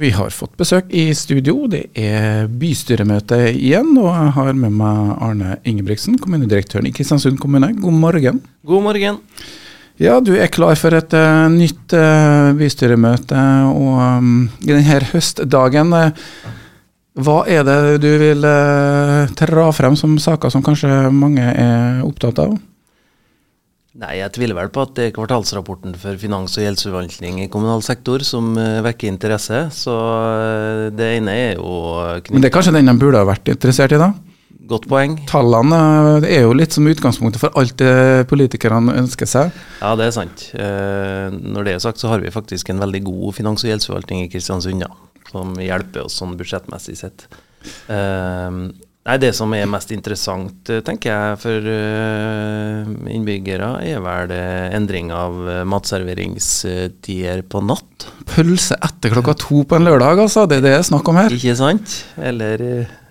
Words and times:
Vi 0.00 0.08
har 0.16 0.30
fått 0.32 0.54
besøk 0.56 0.86
i 0.96 1.10
studio. 1.12 1.66
Det 1.68 1.90
er 1.92 2.46
bystyremøte 2.48 3.36
igjen. 3.50 3.90
Og 4.00 4.06
jeg 4.08 4.30
har 4.32 4.54
med 4.56 4.72
meg 4.78 5.10
Arne 5.20 5.58
Ingebrigtsen, 5.68 6.16
kommunedirektøren 6.16 6.88
i 6.88 6.92
Kristiansund 6.96 7.36
kommune. 7.42 7.68
God 7.76 7.98
morgen. 8.00 8.38
God 8.64 8.86
morgen. 8.86 9.18
Ja, 10.00 10.14
du 10.24 10.32
er 10.40 10.48
klar 10.48 10.72
for 10.80 10.96
et 10.96 11.12
uh, 11.12 11.52
nytt 11.52 11.92
uh, 11.92 12.48
bystyremøte. 12.56 13.44
Og 13.74 14.00
um, 14.00 14.32
i 14.64 14.72
denne 14.72 15.02
høstdagen, 15.10 15.92
uh, 15.92 16.48
hva 17.20 17.36
er 17.44 17.68
det 17.68 18.00
du 18.00 18.08
vil 18.24 18.48
dra 19.36 19.68
frem 19.76 20.00
som 20.00 20.16
saker 20.16 20.48
som 20.54 20.64
kanskje 20.64 21.10
mange 21.12 21.44
er 21.44 22.00
opptatt 22.08 22.40
av? 22.40 22.56
Nei, 24.00 24.14
Jeg 24.22 24.32
tviler 24.32 24.56
vel 24.56 24.70
på 24.72 24.80
at 24.86 24.94
det 24.96 25.10
er 25.10 25.12
kvartalsrapporten 25.12 25.92
for 26.00 26.16
finans- 26.20 26.54
og 26.56 26.64
gjeldsforvaltning 26.64 27.42
i 27.44 27.50
kommunal 27.52 27.82
sektor 27.84 28.24
som 28.24 28.54
uh, 28.56 28.80
vekker 28.86 29.10
interesse. 29.10 29.66
Så 29.76 29.92
uh, 29.92 30.88
det 30.96 31.08
ene 31.18 31.34
er 31.36 31.60
jo 31.60 31.74
knyttet 32.16 32.32
Men 32.32 32.46
det 32.46 32.48
er 32.48 32.54
kanskje 32.54 32.74
den 32.78 32.88
de 32.88 32.96
burde 33.02 33.20
ha 33.20 33.28
vært 33.28 33.52
interessert 33.52 33.92
i, 33.92 34.00
da? 34.00 34.14
Godt 34.70 34.86
poeng. 34.88 35.18
Tallene 35.28 35.82
er 36.24 36.46
jo 36.46 36.56
litt 36.56 36.72
som 36.72 36.88
utgangspunktet 36.88 37.42
for 37.42 37.52
alt 37.60 37.76
det 37.82 38.24
politikerne 38.30 38.94
ønsker 39.02 39.28
seg. 39.28 39.50
Ja, 39.82 39.92
det 39.98 40.06
er 40.06 40.14
sant. 40.14 40.44
Når 40.54 41.66
det 41.66 41.72
er 41.74 41.82
sagt, 41.82 41.98
så 41.98 42.12
har 42.12 42.22
vi 42.22 42.30
faktisk 42.30 42.70
en 42.70 42.78
veldig 42.78 43.00
god 43.08 43.34
finans- 43.34 43.66
og 43.66 43.72
gjeldsforvaltning 43.72 44.22
i 44.22 44.28
Kristiansund, 44.30 44.86
ja, 44.86 44.92
som 45.32 45.58
hjelper 45.58 46.06
oss 46.06 46.20
sånn 46.22 46.38
budsjettmessig 46.38 47.00
sett. 47.02 47.26
Nei, 49.08 49.16
Det 49.16 49.30
som 49.32 49.48
er 49.56 49.68
mest 49.70 49.90
interessant, 49.94 50.68
eh, 50.68 50.82
tenker 50.84 51.08
jeg, 51.08 51.38
for 51.40 51.68
uh, 51.72 52.90
innbyggere, 53.08 53.70
er 53.80 54.02
vel 54.04 54.34
endring 54.76 55.08
av 55.14 55.38
matserveringstider 55.64 57.40
på 57.48 57.62
natt. 57.64 58.10
Pølse 58.28 58.76
etter 58.76 59.14
klokka 59.14 59.32
to 59.40 59.62
på 59.64 59.78
en 59.78 59.88
lørdag, 59.88 60.20
altså. 60.26 60.44
Det 60.44 60.58
er 60.60 60.66
det 60.66 60.74
det 60.74 60.82
er 60.82 60.88
snakk 60.90 61.08
om 61.08 61.16
her. 61.16 61.32
Ikke 61.32 61.56
sant? 61.56 61.94
Eller, 62.20 62.60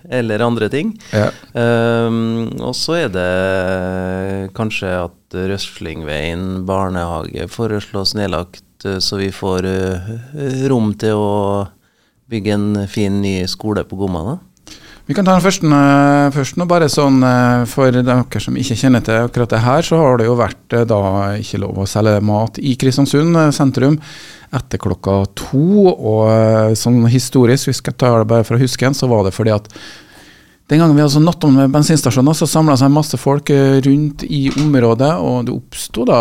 eller 0.06 0.46
andre 0.46 0.70
ting. 0.70 0.94
Ja. 1.10 1.26
Um, 1.58 2.46
og 2.62 2.76
så 2.78 3.00
er 3.00 3.10
det 3.16 4.54
kanskje 4.54 4.92
at 5.08 5.38
Røslingveien 5.50 6.62
barnehage 6.70 7.50
foreslås 7.50 8.14
nedlagt, 8.18 8.62
så 8.80 9.18
vi 9.20 9.28
får 9.34 9.66
rom 10.70 10.94
til 10.96 11.18
å 11.18 11.34
bygge 12.30 12.54
en 12.54 12.86
fin 12.88 13.18
ny 13.20 13.42
skole 13.50 13.82
på 13.84 13.98
Gomma. 13.98 14.22
da. 14.30 14.38
Vi 15.10 15.14
kan 15.18 15.26
ta 15.26 15.32
den 15.34 15.42
første 15.42 15.78
først. 16.30 16.54
nå 16.54 16.64
bare 16.70 16.86
sånn 16.86 17.16
eh, 17.26 17.64
For 17.66 17.90
dere 17.90 18.42
som 18.44 18.54
ikke 18.54 18.76
kjenner 18.78 19.02
til 19.02 19.24
akkurat 19.24 19.50
det 19.50 19.58
her, 19.64 19.82
så 19.82 19.98
har 19.98 20.20
det 20.20 20.28
jo 20.28 20.36
vært 20.38 20.76
eh, 20.78 20.84
da 20.86 21.00
ikke 21.34 21.58
lov 21.64 21.80
å 21.82 21.86
selge 21.90 22.20
mat 22.22 22.60
i 22.62 22.76
Kristiansund 22.78 23.34
eh, 23.34 23.50
sentrum 23.50 23.96
etter 24.54 24.78
klokka 24.78 25.16
to. 25.34 25.90
Og 25.90 26.78
sånn 26.78 27.02
historisk, 27.10 27.72
hvis 27.72 27.82
jeg 27.82 27.98
tar 27.98 28.20
det 28.20 28.30
bare 28.30 28.46
fra 28.46 28.60
husken, 28.62 28.94
så 28.94 29.10
var 29.10 29.26
det 29.26 29.34
fordi 29.34 29.56
at 29.56 29.66
den 30.70 30.78
gangen 30.78 30.94
vi 30.94 31.02
hadde 31.02 31.10
sånn 31.16 31.24
natt 31.26 31.42
om 31.42 31.56
bensinstasjoner, 31.74 32.36
så 32.38 32.46
samla 32.46 32.76
seg 32.78 32.92
masse 32.94 33.18
folk 33.18 33.50
rundt 33.82 34.22
i 34.22 34.44
området, 34.62 35.10
og 35.18 35.48
det 35.48 35.54
oppsto 35.56 36.04
da 36.06 36.18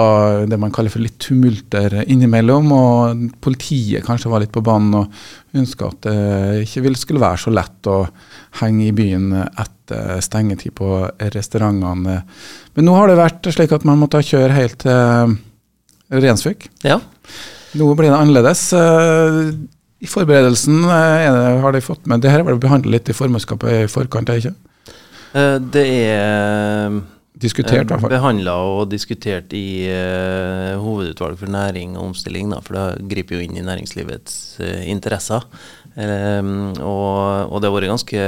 det 0.49 0.57
man 0.57 0.73
kaller 0.73 0.89
for 0.89 1.03
litt 1.05 1.19
tumulter 1.21 1.99
innimellom. 2.01 2.71
Og 2.73 3.27
politiet 3.45 4.07
kanskje 4.07 4.31
var 4.33 4.41
litt 4.41 4.53
på 4.55 4.65
banen 4.65 5.03
og 5.03 5.59
ønska 5.59 5.91
at 5.91 6.07
det 6.07 6.65
ikke 6.65 6.95
skulle 6.97 7.21
være 7.21 7.43
så 7.45 7.53
lett 7.53 7.91
å 7.93 7.99
henge 8.63 8.87
i 8.87 8.95
byen 8.97 9.29
etter 9.37 10.17
stengetid 10.25 10.73
på 10.81 10.97
restaurantene. 11.37 12.23
Men 12.73 12.89
nå 12.89 12.97
har 12.97 13.11
det 13.11 13.21
vært 13.21 13.53
slik 13.53 13.77
at 13.77 13.85
man 13.85 14.01
måtte 14.01 14.25
kjøre 14.25 14.57
helt 14.57 14.81
til 14.81 15.37
Rensvik. 16.09 16.71
Ja. 16.81 16.97
Nå 17.77 17.93
blir 17.93 18.09
det 18.09 18.17
annerledes. 18.17 18.71
Eh, 19.99 20.05
I 20.05 20.07
forberedelsen 20.07 20.83
eh, 20.83 21.29
det, 21.29 21.61
har 21.61 21.75
de 21.75 21.81
fått 21.81 22.05
med 22.07 22.21
Det 22.21 22.31
her 22.31 22.43
var 22.43 22.55
det 22.55 22.63
behandlet 22.63 22.91
litt 22.91 23.09
i 23.09 23.13
formannskapet 23.13 23.85
i 23.85 23.87
forkant, 23.91 24.29
er 24.29 24.39
det 24.39 24.45
ikke? 24.45 24.93
Eh, 25.35 25.55
det 25.59 25.87
er 26.09 27.01
Diskutert, 27.39 27.85
i 27.85 27.87
hvert 27.87 28.01
fall. 28.03 28.11
Behandla 28.11 28.53
og 28.67 28.89
diskutert 28.91 29.53
i 29.55 29.87
uh, 29.87 30.75
hovedutvalg 30.81 31.37
for 31.39 31.47
næring 31.47 31.93
og 31.95 32.09
omstilling, 32.09 32.49
da, 32.51 32.57
for 32.65 32.75
det 32.75 33.05
griper 33.13 33.37
jo 33.37 33.45
inn 33.45 33.55
i 33.55 33.63
næringslivets 33.63 34.33
uh, 34.59 34.81
interesser. 34.91 35.45
Um, 35.95 36.73
og, 36.83 37.47
og, 37.47 37.55
det 37.61 37.69
har 37.69 37.75
vært 37.77 37.93
ganske 37.93 38.25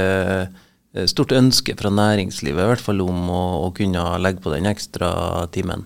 uh, 0.96 1.04
stort 1.12 1.36
ønske 1.36 1.76
fra 1.76 1.92
næringslivet 1.92 2.64
i 2.64 2.70
hvert 2.70 2.84
fall 2.86 3.04
om 3.04 3.28
å, 3.28 3.42
å 3.66 3.68
kunne 3.76 4.06
legge 4.22 4.40
på 4.44 4.54
den 4.54 4.70
ekstra 4.70 5.12
timen. 5.52 5.84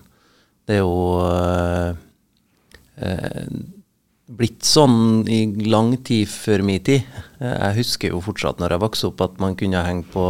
Det 0.67 0.79
er 0.79 0.85
jo 0.85 0.95
blitt 4.27 4.65
sånn 4.67 5.23
i 5.31 5.45
lang 5.71 5.93
tid 6.03 6.27
før 6.27 6.63
min 6.67 6.83
tid. 6.83 7.05
Jeg 7.39 7.75
husker 7.79 8.11
jo 8.11 8.23
fortsatt 8.23 8.59
når 8.59 8.75
jeg 8.75 8.83
vokste 8.83 9.09
opp 9.09 9.23
at 9.23 9.37
man 9.43 9.55
kunne 9.59 9.83
henge 9.85 10.07
på 10.11 10.25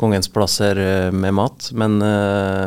Kongens 0.00 0.30
plasser 0.32 0.78
eh, 0.80 1.10
med 1.14 1.36
mat. 1.38 1.70
Men 1.78 2.00
uh, 2.02 2.66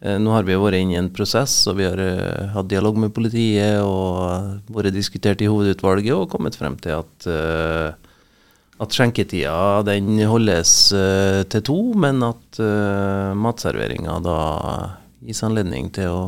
nå 0.00 0.36
har 0.36 0.46
vi 0.46 0.58
vært 0.60 0.78
inne 0.78 0.94
i 0.94 1.00
en 1.00 1.10
prosess, 1.14 1.56
og 1.70 1.80
vi 1.80 1.88
har 1.88 1.98
uh, 1.98 2.52
hatt 2.54 2.70
dialog 2.70 3.00
med 3.02 3.14
politiet 3.16 3.82
og 3.82 4.70
vært 4.70 4.94
diskutert 4.94 5.42
i 5.42 5.50
hovedutvalget 5.50 6.14
og 6.14 6.30
kommet 6.36 6.58
frem 6.60 6.78
til 6.80 7.00
at, 7.00 7.26
uh, 7.26 7.90
at 8.80 8.94
skjenketida 8.94 9.82
den 9.90 10.14
holdes 10.30 10.72
til 11.52 11.66
to, 11.66 11.80
men 12.00 12.22
at 12.24 12.62
matserveringa 13.36 14.16
da 14.24 14.40
gis 15.20 15.44
anledning 15.44 15.92
til 15.92 16.14
å 16.14 16.22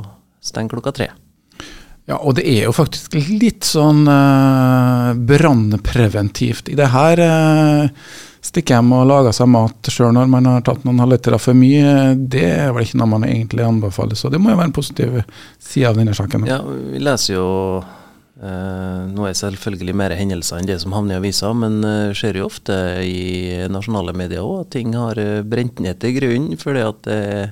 stenge 0.44 0.74
klokka 0.74 0.92
tre. 0.98 1.12
Ja, 2.10 2.18
og 2.18 2.34
det 2.38 2.44
er 2.50 2.66
jo 2.66 2.74
faktisk 2.74 3.14
litt 3.14 3.66
sånn 3.66 4.02
uh, 4.10 5.12
brannpreventivt 5.14 6.72
i 6.72 6.76
det 6.78 6.90
her. 6.90 7.22
Uh, 7.22 8.18
stikke 8.42 8.74
hjem 8.74 8.90
og 8.96 9.06
lage 9.06 9.32
seg 9.36 9.50
mat 9.52 9.90
sjøl 9.92 10.10
når 10.16 10.30
man 10.32 10.48
har 10.50 10.64
tatt 10.66 10.82
noen 10.82 10.98
halvlitere 11.04 11.38
for 11.38 11.54
mye, 11.54 12.12
det 12.18 12.44
er 12.48 12.74
vel 12.74 12.88
ikke 12.88 12.98
noe 12.98 13.12
man 13.14 13.26
egentlig 13.28 13.62
anbefaler. 13.62 14.18
Så 14.18 14.32
det 14.34 14.42
må 14.42 14.50
jo 14.50 14.58
være 14.58 14.72
en 14.72 14.76
positiv 14.76 15.18
side 15.62 15.92
av 15.92 16.00
denne 16.00 16.16
saken. 16.18 16.48
Ja, 16.50 16.58
vi 16.66 17.02
leser 17.02 17.36
jo 17.36 17.46
uh, 17.78 19.02
Nå 19.12 19.28
er 19.28 19.38
selvfølgelig 19.38 19.94
mer 20.02 20.18
hendelser 20.18 20.58
enn 20.58 20.68
det 20.68 20.80
som 20.82 20.98
havner 20.98 21.20
i 21.20 21.22
avisa, 21.22 21.54
men 21.54 21.78
uh, 21.86 22.10
ser 22.18 22.41
jo 22.41 22.50
ofte 22.50 22.74
i 23.06 23.62
nasjonale 23.70 24.16
medier 24.18 24.42
òg 24.42 24.66
at 24.66 24.74
ting 24.74 24.98
har 24.98 25.22
brent 25.46 25.78
ned 25.84 26.02
til 26.02 26.18
grunnen 26.18 26.58
fordi 26.58 26.86
at 26.91 27.04
det 27.06 27.20
Eh, 27.22 27.50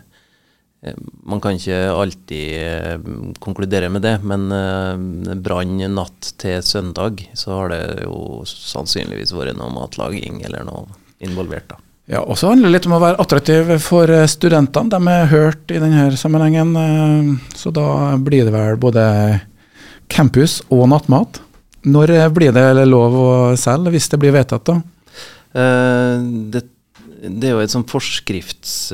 man 1.28 1.40
kan 1.44 1.58
ikke 1.58 1.76
alltid 1.92 2.54
eh, 2.56 3.02
konkludere 3.42 3.90
med 3.92 4.02
det, 4.06 4.14
men 4.24 4.48
eh, 4.54 5.34
brann 5.36 5.76
natt 5.92 6.32
til 6.40 6.62
søndag, 6.64 7.20
så 7.36 7.52
har 7.58 7.74
det 7.74 7.82
jo 8.06 8.40
sannsynligvis 8.48 9.34
vært 9.36 9.58
noe 9.58 9.72
matlaging 9.74 10.40
eller 10.48 10.64
noe 10.64 10.86
involvert. 11.20 11.68
da. 11.68 11.80
Ja, 12.10 12.24
og 12.24 12.40
så 12.40 12.48
handler 12.50 12.70
det 12.70 12.78
litt 12.78 12.88
om 12.88 12.96
å 12.96 13.02
være 13.02 13.20
attraktiv 13.22 13.74
for 13.84 14.10
studentene. 14.26 14.90
De 14.90 15.12
er 15.12 15.30
hørt 15.30 15.70
i 15.70 15.78
denne 15.78 16.08
sammenhengen. 16.18 16.72
Så 17.54 17.70
da 17.70 18.16
blir 18.18 18.48
det 18.48 18.54
vel 18.56 18.80
både 18.82 19.04
campus 20.10 20.56
og 20.74 20.88
nattmat. 20.90 21.38
Når 21.86 22.16
blir 22.34 22.56
det 22.56 22.88
lov 22.88 23.14
å 23.14 23.30
selge, 23.60 23.92
hvis 23.94 24.10
det 24.10 24.18
blir 24.24 24.34
vedtatt, 24.34 24.72
da? 24.72 24.80
det, 26.50 26.64
det, 27.22 27.46
er 27.46 27.54
jo 27.54 27.62
et 27.62 27.72
sånn 27.76 27.86
forskrifts 27.86 28.90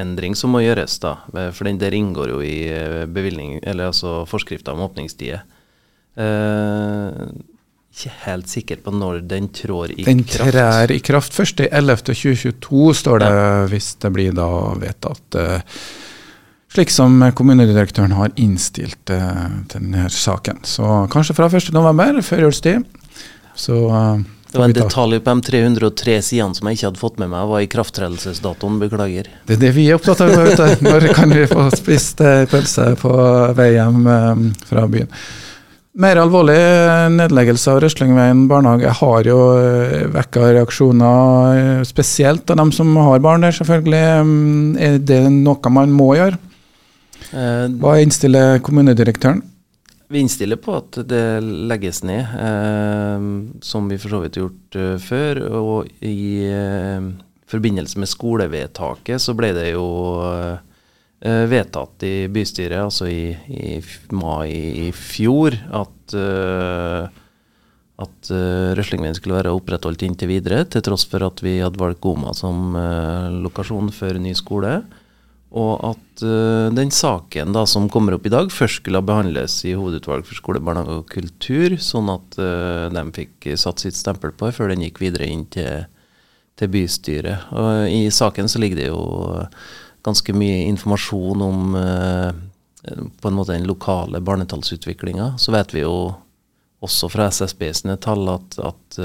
endring 0.00 0.36
som 0.38 0.54
må 0.54 0.62
gjøres, 0.64 0.98
da. 1.02 1.16
Eh, 1.34 1.50
for 1.54 1.68
den 1.68 1.80
der 1.80 1.94
inngår 1.96 2.34
jo 2.34 2.40
i 2.44 2.56
uh, 2.70 3.02
bevilgning, 3.10 3.58
eller 3.62 3.92
altså 3.92 4.22
forskrifta 4.28 4.74
om 4.74 4.84
åpningstider. 4.86 5.44
Uh, 6.14 7.30
ikke 7.94 8.12
helt 8.24 8.50
sikker 8.50 8.80
på 8.82 8.94
når 8.94 9.20
den 9.30 9.48
trår 9.54 9.94
i 9.94 10.06
den 10.06 10.24
kraft. 10.26 10.40
Den 10.40 10.56
trær 10.56 10.94
i 10.94 10.98
kraft 11.04 11.36
først 11.36 11.62
i 11.62 11.68
11.2022, 11.70 12.88
står 12.98 13.22
det, 13.22 13.30
ja. 13.30 13.52
hvis 13.70 13.92
det 14.02 14.10
blir 14.16 14.34
da 14.34 14.48
vedtatt. 14.82 15.38
slik 16.74 16.90
som 16.90 17.22
kommunedirektøren 17.38 18.16
har 18.18 18.34
innstilt 18.34 18.98
til 19.06 19.54
denne 19.70 20.08
saken. 20.10 20.64
Så 20.66 21.06
kanskje 21.14 21.38
fra 21.38 21.46
1.11., 21.46 22.22
før 22.26 22.48
julstid. 22.48 22.82
Så 23.54 23.78
det 24.54 24.60
var 24.60 24.68
en 24.68 24.74
detalj 24.76 25.18
på 25.18 25.32
de 25.34 25.42
303 25.48 26.12
sidene 26.22 26.54
som 26.54 26.68
jeg 26.68 26.78
ikke 26.78 26.86
hadde 26.86 27.00
fått 27.00 27.16
med 27.18 27.30
meg, 27.32 27.48
var 27.50 27.62
ikrafttredelsesdatoen. 27.64 28.76
Beklager. 28.78 29.26
Det 29.48 29.56
er 29.56 29.62
det 29.64 29.70
vi 29.74 29.88
er 29.88 29.98
opptatt 29.98 30.20
av. 30.22 30.30
Når 30.86 31.06
kan 31.16 31.34
vi 31.34 31.48
få 31.50 31.64
spist 31.74 32.22
eh, 32.22 32.44
pølse 32.50 32.92
på 33.00 33.14
vei 33.58 33.72
hjem 33.74 34.06
eh, 34.06 34.44
fra 34.68 34.84
byen? 34.92 35.10
Mer 36.04 36.20
alvorlig 36.22 36.54
nedleggelse 37.14 37.74
av 37.74 37.80
Røslingveien 37.82 38.44
barnehage 38.50 38.94
har 39.00 39.26
jo 39.26 39.40
eh, 39.58 40.06
vekka 40.14 40.52
reaksjoner, 40.60 41.82
spesielt 41.90 42.54
av 42.54 42.62
dem 42.62 42.70
som 42.74 42.94
har 43.08 43.24
barn 43.26 43.46
der, 43.46 43.58
selvfølgelig. 43.58 44.04
Er 44.86 45.00
det 45.02 45.22
noe 45.34 45.74
man 45.74 45.94
må 45.98 46.12
gjøre? 46.20 46.38
Hva 47.34 47.96
innstiller 47.98 48.62
kommunedirektøren? 48.62 49.42
Vi 50.14 50.20
innstiller 50.22 50.60
på 50.62 50.76
at 50.78 51.00
det 51.10 51.42
legges 51.42 52.04
ned, 52.06 52.36
eh, 52.38 53.24
som 53.66 53.88
vi 53.90 53.98
for 53.98 54.14
så 54.14 54.20
vidt 54.22 54.36
har 54.38 54.44
gjort 54.44 54.76
eh, 54.78 54.92
før. 55.02 55.40
Og 55.58 56.04
i 56.06 56.46
eh, 56.46 57.08
forbindelse 57.50 57.98
med 57.98 58.12
skolevedtaket 58.12 59.24
så 59.24 59.34
ble 59.34 59.50
det 59.56 59.72
jo 59.72 59.88
eh, 60.28 61.42
vedtatt 61.50 62.06
i 62.06 62.14
bystyret, 62.30 62.84
altså 62.84 63.08
i, 63.10 63.34
i 63.48 63.80
mai 64.14 64.54
i 64.86 64.88
fjor, 64.94 65.56
at 65.72 66.14
uh, 66.20 67.08
at 67.94 68.28
uh, 68.34 68.74
Røslingveien 68.76 69.14
skulle 69.16 69.38
være 69.38 69.54
opprettholdt 69.54 70.02
inntil 70.04 70.28
videre, 70.28 70.64
til 70.68 70.82
tross 70.84 71.06
for 71.08 71.24
at 71.24 71.40
vi 71.44 71.56
hadde 71.62 71.80
valgt 71.80 72.02
Goma 72.04 72.34
som 72.36 72.74
uh, 72.76 73.30
lokasjon 73.44 73.88
for 73.94 74.18
ny 74.20 74.34
skole. 74.36 74.80
Og 75.54 75.74
at 75.86 76.22
uh, 76.26 76.70
den 76.74 76.90
saken 76.94 77.54
da 77.54 77.62
som 77.70 77.86
kommer 77.92 78.16
opp 78.16 78.26
i 78.26 78.32
dag, 78.32 78.50
først 78.50 78.80
skulle 78.82 79.04
behandles 79.06 79.60
i 79.68 79.76
Hovedutvalg 79.78 80.26
for 80.26 80.38
skole, 80.38 80.62
barnehage 80.64 81.02
og 81.02 81.12
kultur, 81.12 81.76
sånn 81.78 82.10
at 82.10 82.38
uh, 82.42 82.90
de 82.94 83.04
fikk 83.14 83.52
satt 83.60 83.84
sitt 83.84 83.98
stempel 83.98 84.34
på 84.34 84.50
før 84.54 84.72
den 84.72 84.82
gikk 84.82 84.98
videre 85.04 85.28
inn 85.30 85.46
til, 85.54 85.86
til 86.58 86.72
bystyret. 86.74 87.46
Og 87.54 87.86
I 87.86 88.02
saken 88.14 88.50
så 88.50 88.62
ligger 88.62 88.82
det 88.82 88.90
jo 88.90 89.04
ganske 90.04 90.34
mye 90.36 90.66
informasjon 90.72 91.46
om 91.46 91.78
uh, 91.78 92.34
på 92.84 93.30
en 93.30 93.38
måte 93.38 93.54
den 93.54 93.70
lokale 93.70 94.18
barnetallsutviklinga. 94.26 95.36
Så 95.40 95.54
vet 95.54 95.70
vi 95.76 95.86
jo 95.86 95.94
også 96.84 97.08
fra 97.08 97.30
SSB 97.30 97.70
sine 97.78 97.94
tall 98.02 98.26
at, 98.28 98.58
at 98.60 98.98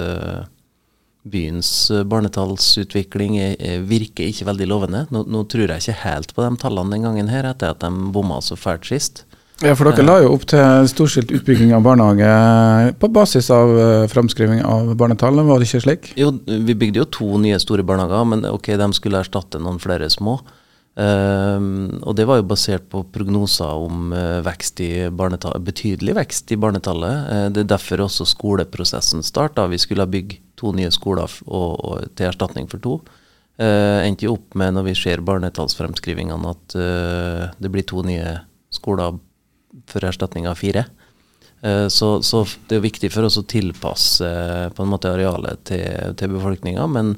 byens 1.31 1.71
barnetallsutvikling 2.09 3.37
er, 3.39 3.55
er, 3.57 3.81
virker 3.87 4.29
ikke 4.29 4.47
veldig 4.49 4.67
lovende. 4.69 5.05
Nå, 5.13 5.23
nå, 5.29 5.43
tror 5.51 5.69
jeg 5.69 5.83
ikke 5.83 6.03
helt 6.03 6.35
på 6.35 6.45
de 6.45 6.61
tallene 6.61 6.95
den 6.95 7.07
gangen 7.07 7.31
her, 7.31 7.47
etter 7.49 7.75
at 7.75 7.83
de 7.83 8.11
bomma 8.13 8.41
så 8.45 8.57
fælt 8.59 8.89
sist. 8.89 9.25
Ja, 9.59 9.73
for 9.75 9.89
dere 9.89 10.05
la 10.05 10.21
jo 10.23 10.31
opp 10.37 10.45
til 10.47 10.87
storstilt 10.87 11.33
utbygging 11.35 11.73
av 11.75 11.83
barnehage 11.83 12.93
på 13.01 13.09
basis 13.11 13.49
av 13.51 13.73
uh, 13.75 14.05
framskriving 14.07 14.61
av 14.63 14.93
barnetallet. 14.99 15.43
var 15.49 15.59
det 15.59 15.67
ikke 15.67 15.83
slik? 15.83 16.13
Jo, 16.19 16.31
vi 16.47 16.77
bygde 16.79 17.01
jo 17.01 17.09
to 17.11 17.41
nye 17.43 17.59
store 17.59 17.83
barnehager, 17.83 18.23
men 18.31 18.47
ok, 18.47 18.71
de 18.79 18.87
skulle 18.95 19.19
erstatte 19.19 19.59
noen 19.59 19.81
flere 19.83 20.07
små. 20.13 20.37
Um, 20.99 22.01
og 22.03 22.15
det 22.17 22.25
var 22.27 22.41
jo 22.41 22.47
basert 22.49 22.89
på 22.91 23.05
prognoser 23.13 23.83
om 23.85 24.09
uh, 24.11 24.39
vekst 24.43 24.81
betydelig 25.63 26.15
vekst 26.17 26.51
i 26.51 26.59
barnetallet. 26.59 27.27
Uh, 27.27 27.45
det 27.55 27.63
er 27.63 27.73
derfor 27.75 28.03
også 28.07 28.27
skoleprosessen 28.27 29.23
starta. 29.23 29.67
Vi 29.71 29.79
skulle 29.79 30.07
bygd 30.07 30.39
to 30.59 30.73
nye 30.75 30.91
skoler 30.93 31.31
og, 31.47 31.71
og, 31.79 32.05
til 32.19 32.29
erstatning 32.29 32.69
for 32.71 32.83
to. 32.83 32.99
Uh, 33.59 34.05
endte 34.05 34.27
jo 34.27 34.37
opp 34.37 34.55
med, 34.59 34.75
når 34.77 34.85
vi 34.87 34.95
ser 34.95 35.25
barnetallsfremskrivingene, 35.27 36.53
at 36.53 36.77
det 37.59 37.71
blir 37.73 37.87
to 37.87 38.05
nye 38.07 38.37
skoler 38.71 39.17
for 39.89 40.05
erstatning 40.07 40.47
av 40.49 40.59
fire. 40.59 40.85
Så, 41.91 42.21
så, 42.23 42.45
det 42.71 42.77
er 42.77 42.83
viktig 42.85 43.09
for 43.11 43.27
oss 43.27 43.35
å 43.35 43.43
tilpasse 43.43 44.27
på 44.71 44.83
en 44.85 44.91
måte 44.93 45.09
arealet 45.11 45.65
til, 45.67 46.13
til 46.15 46.31
befolkninga. 46.37 46.85
Men 46.87 47.17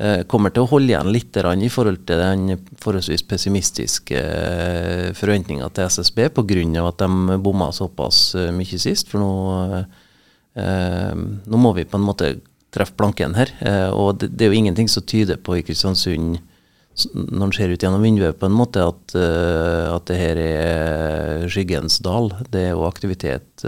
Eh, 0.00 0.22
kommer 0.24 0.48
til 0.48 0.64
å 0.64 0.68
holde 0.70 0.94
igjen 0.94 1.10
litt 1.12 1.36
i 1.36 1.68
forhold 1.68 2.06
til 2.08 2.20
den 2.22 2.62
forholdsvis 2.80 3.24
pessimistiske 3.28 4.16
eh, 4.16 5.08
forventninga 5.12 5.68
til 5.76 5.90
SSB 5.92 6.30
pga. 6.32 6.86
at 6.88 7.02
de 7.02 7.36
bomma 7.36 7.68
såpass 7.70 8.34
eh, 8.34 8.48
mye 8.50 8.78
sist. 8.80 9.10
For 9.10 9.20
nå, 9.20 9.84
nå, 10.56 11.56
må 11.56 11.72
vi 11.76 11.84
på 11.84 11.98
en 11.98 12.06
måte 12.06 12.40
treffe 12.74 12.96
planken 12.98 13.34
her. 13.38 13.50
Og 13.96 14.20
det, 14.20 14.30
det 14.34 14.46
er 14.46 14.52
jo 14.52 14.60
ingenting 14.60 14.88
som 14.90 15.02
tyder 15.02 15.40
på 15.42 15.58
i 15.58 15.64
Kristiansund 15.66 16.38
når 17.14 17.44
en 17.46 17.52
ser 17.54 17.72
ut 17.72 17.82
gjennom 17.82 18.02
vinduet, 18.02 18.36
på 18.36 18.48
en 18.48 18.56
måte 18.56 18.82
at, 18.84 19.14
at 19.14 20.08
det 20.10 20.16
her 20.18 20.40
er 20.42 21.44
skyggens 21.48 22.00
dal. 22.04 22.28
Det 22.52 22.64
er 22.66 22.74
jo 22.74 22.84
aktivitet 22.88 23.64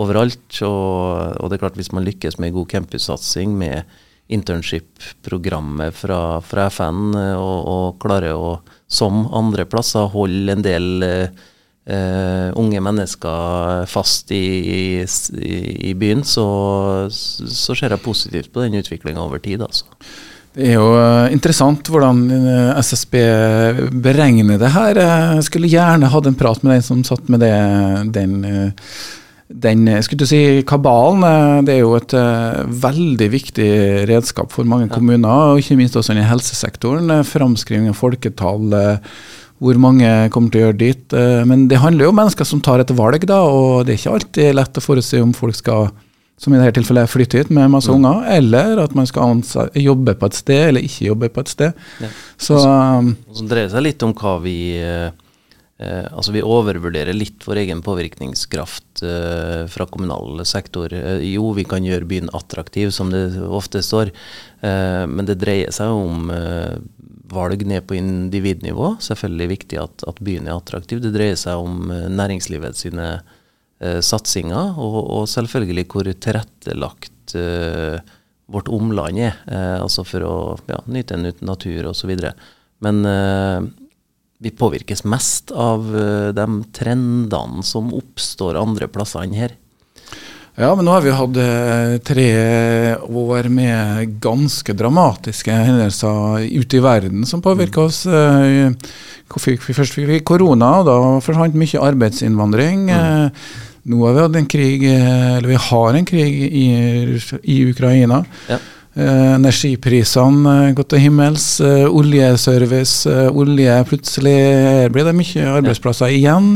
overalt. 0.00 0.60
Og, 0.64 1.36
og, 1.38 1.48
det 1.48 1.58
er 1.58 1.62
klart 1.64 1.78
hvis 1.80 1.92
man 1.94 2.06
lykkes 2.06 2.38
med 2.42 2.54
god 2.56 2.70
campussatsing, 2.72 3.54
med 3.58 3.84
internship-programmet 4.32 5.94
fra, 5.96 6.40
fra, 6.40 6.68
FN 6.72 7.12
eh, 7.18 7.34
og, 7.36 7.58
og 7.68 7.98
klarer 8.02 8.38
å, 8.38 8.52
som 8.88 9.26
andre 9.34 9.66
plasser, 9.68 10.08
holde 10.14 10.54
en 10.54 10.64
del 10.64 11.04
eh, 11.04 11.42
unge 11.82 12.78
mennesker 12.78 13.88
fast 13.90 14.30
i, 14.30 14.38
i, 14.62 15.54
i 15.90 15.94
byen, 15.98 16.20
så, 16.22 16.44
så, 17.10 17.74
ser 17.74 17.90
jeg 17.90 18.04
positivt 18.04 18.52
på 18.54 18.62
den 18.62 18.78
utviklinga 18.78 19.18
over 19.18 19.42
tid. 19.42 19.64
altså. 19.66 19.88
Det 20.52 20.68
er 20.68 20.76
jo 20.76 20.90
eh, 21.00 21.32
interessant 21.32 21.88
hvordan 21.88 22.26
eh, 22.36 22.82
SSB 22.84 23.16
beregner 24.04 24.60
det 24.60 24.72
her. 24.74 25.00
Jeg 25.00 25.46
skulle 25.48 25.70
gjerne 25.72 26.10
hatt 26.12 26.28
en 26.28 26.36
prat 26.36 26.60
med 26.60 26.76
den 26.76 26.84
som 26.84 27.00
satt 27.08 27.32
med 27.32 27.40
det, 27.44 27.56
den 28.12 28.38
den 29.52 29.84
skulle 30.00 30.24
du 30.24 30.28
si, 30.30 30.62
kabalen 30.64 31.66
det 31.66 31.74
er 31.74 31.82
jo 31.82 31.90
et 31.98 32.14
uh, 32.16 32.62
veldig 32.64 33.26
viktig 33.34 33.66
redskap 34.08 34.48
for 34.54 34.64
mange 34.64 34.86
ja. 34.86 34.94
kommuner, 34.94 35.52
og 35.52 35.60
ikke 35.60 35.76
minst 35.76 35.98
også 35.98 36.16
i 36.16 36.24
helsesektoren. 36.24 37.12
Framskriving 37.28 37.90
av 37.90 37.98
folketall, 37.98 38.72
uh, 38.72 39.18
hvor 39.62 39.78
mange 39.80 40.08
kommer 40.34 40.52
til 40.52 40.60
å 40.60 40.64
gjøre 40.66 40.80
dit. 40.80 41.04
Uh, 41.14 41.42
men 41.48 41.68
det 41.70 41.80
handler 41.82 42.08
jo 42.08 42.14
om 42.14 42.18
mennesker 42.22 42.48
som 42.48 42.62
tar 42.64 42.82
et 42.82 42.94
valg, 42.98 43.26
da, 43.30 43.42
og 43.46 43.86
det 43.86 43.94
er 43.94 44.00
ikke 44.00 44.16
alltid 44.18 44.56
lett 44.58 44.80
å 44.80 44.84
forutse 44.84 45.22
om 45.22 45.36
folk 45.36 45.58
skal 45.58 45.92
som 46.42 46.54
i 46.56 46.58
dette 46.58 46.74
tilfellet 46.80 47.06
flytte 47.06 47.38
hit 47.38 47.50
med 47.54 47.70
masse 47.70 47.86
mm. 47.86 48.00
unger, 48.00 48.22
eller 48.34 48.80
at 48.82 48.94
man 48.98 49.06
skal 49.06 49.44
jobbe 49.78 50.16
på 50.18 50.26
et 50.26 50.34
sted 50.34 50.62
eller 50.72 50.82
ikke 50.82 51.06
jobbe 51.12 51.28
på 51.30 51.44
et 51.44 51.52
sted. 51.52 51.84
Ja. 52.02 52.08
Så, 52.34 52.56
um, 52.58 53.12
så 53.30 53.46
dreier 53.46 53.68
det 53.68 53.74
seg 53.76 53.84
litt 53.86 54.02
om 54.02 54.14
hva 54.18 54.40
vi 54.42 54.56
Eh, 55.82 56.06
altså 56.12 56.34
Vi 56.34 56.44
overvurderer 56.44 57.16
litt 57.16 57.42
vår 57.46 57.62
egen 57.64 57.82
påvirkningskraft 57.82 59.02
eh, 59.06 59.64
fra 59.72 59.86
kommunal 59.90 60.44
sektor. 60.46 60.92
Eh, 60.94 61.24
jo, 61.32 61.50
vi 61.56 61.64
kan 61.68 61.84
gjøre 61.86 62.08
byen 62.08 62.30
attraktiv, 62.36 62.92
som 62.94 63.10
det 63.12 63.24
ofte 63.42 63.82
står, 63.82 64.12
eh, 64.62 65.04
men 65.08 65.28
det 65.28 65.40
dreier 65.42 65.72
seg 65.74 65.94
om 65.94 66.30
eh, 66.34 66.76
valg 67.32 67.64
ned 67.68 67.86
på 67.88 67.96
individnivå. 67.98 68.94
Selvfølgelig 69.02 69.50
viktig 69.56 69.80
at, 69.82 70.04
at, 70.08 70.22
byen 70.24 70.48
er 70.48 70.58
attraktiv. 70.58 71.02
Det 71.02 71.14
dreier 71.14 71.38
seg 71.40 71.60
om 71.60 71.92
eh, 71.92 72.10
næringslivet 72.12 72.78
sine 72.78 73.14
satsinger, 73.82 74.76
og, 74.78 74.96
og, 75.10 75.24
selvfølgelig 75.26 75.88
hvor 75.90 76.06
tilrettelagt 76.06 77.32
vårt 78.54 78.68
omland 78.70 79.18
er. 79.18 79.40
altså 79.82 80.04
for 80.06 80.22
å 80.22 80.34
ja, 80.70 80.76
nyte 80.86 81.16
en 81.16 81.26
natur 81.42 81.88
osv. 81.90 82.12
Men 82.86 83.00
vi 84.42 84.50
påvirkes 84.50 85.04
mest 85.06 85.52
av 85.54 85.84
uh, 85.94 86.30
de 86.34 86.46
trendene 86.74 87.62
som 87.66 87.92
oppstår 87.94 88.58
andre 88.58 88.88
plasser 88.90 89.22
enn 89.22 89.36
her. 89.38 89.54
Ja, 90.60 90.74
men 90.76 90.84
nå 90.84 90.92
har 90.92 91.00
vi 91.00 91.12
hatt 91.16 91.38
uh, 91.40 91.94
tre 92.04 92.28
år 93.00 93.46
med 93.48 94.18
ganske 94.20 94.74
dramatiske 94.76 95.48
hendelser 95.48 96.44
ute 96.44 96.76
i 96.76 96.82
verden 96.84 97.24
som 97.28 97.40
påvirker 97.40 97.86
oss. 97.86 98.02
Uh, 98.04 98.68
først 99.32 99.96
fikk 99.96 100.10
vi 100.10 100.18
korona, 100.20 100.74
og 100.82 100.90
da 100.90 100.96
forsvant 101.24 101.56
mye 101.56 101.80
arbeidsinnvandring. 101.88 102.84
Mm. 102.92 103.40
Nå 103.88 104.02
har 104.04 104.12
vi 104.12 104.26
hatt 104.26 104.36
en 104.42 104.50
krig, 104.52 104.84
eller 104.92 105.48
vi 105.48 105.62
har 105.70 105.96
en 105.96 106.06
krig 106.06 106.36
i, 106.44 106.68
i 107.40 107.56
Ukraina. 107.72 108.20
Ja. 108.52 108.60
Energiprisene 108.92 110.74
gått 110.76 110.92
til 110.92 111.00
himmels. 111.06 111.46
Oljeservice, 111.64 113.08
olje 113.32 113.80
Plutselig 113.88 114.36
blir 114.92 115.08
det 115.08 115.16
mye 115.16 115.48
arbeidsplasser 115.56 116.12
igjen. 116.12 116.52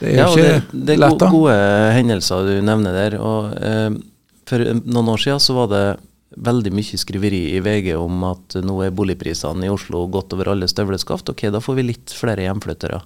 Det 0.00 0.14
er 0.14 0.18
ja, 0.18 0.28
ikke 0.30 0.46
det, 0.46 0.80
det 0.86 0.94
er 0.94 1.02
lett, 1.04 1.18
da. 1.20 1.28
Gode 1.32 1.56
hendelser 1.96 2.48
du 2.48 2.54
nevner 2.64 2.96
der. 2.96 3.18
og 3.20 3.52
For 4.48 4.64
noen 4.80 5.12
år 5.12 5.22
siden 5.22 5.42
så 5.44 5.56
var 5.58 5.70
det 5.72 5.84
veldig 6.40 6.72
mye 6.72 6.98
skriveri 7.00 7.40
i 7.56 7.60
VG 7.64 7.92
om 7.98 8.24
at 8.28 8.56
nå 8.62 8.76
er 8.86 8.94
boligprisene 8.94 9.66
i 9.66 9.72
Oslo 9.72 10.04
gått 10.12 10.32
over 10.36 10.52
alle 10.52 10.68
støvleskaft. 10.70 11.32
Ok, 11.32 11.48
da 11.52 11.62
får 11.62 11.78
vi 11.80 11.86
litt 11.90 12.14
flere 12.16 12.46
hjemflyttere. 12.46 13.00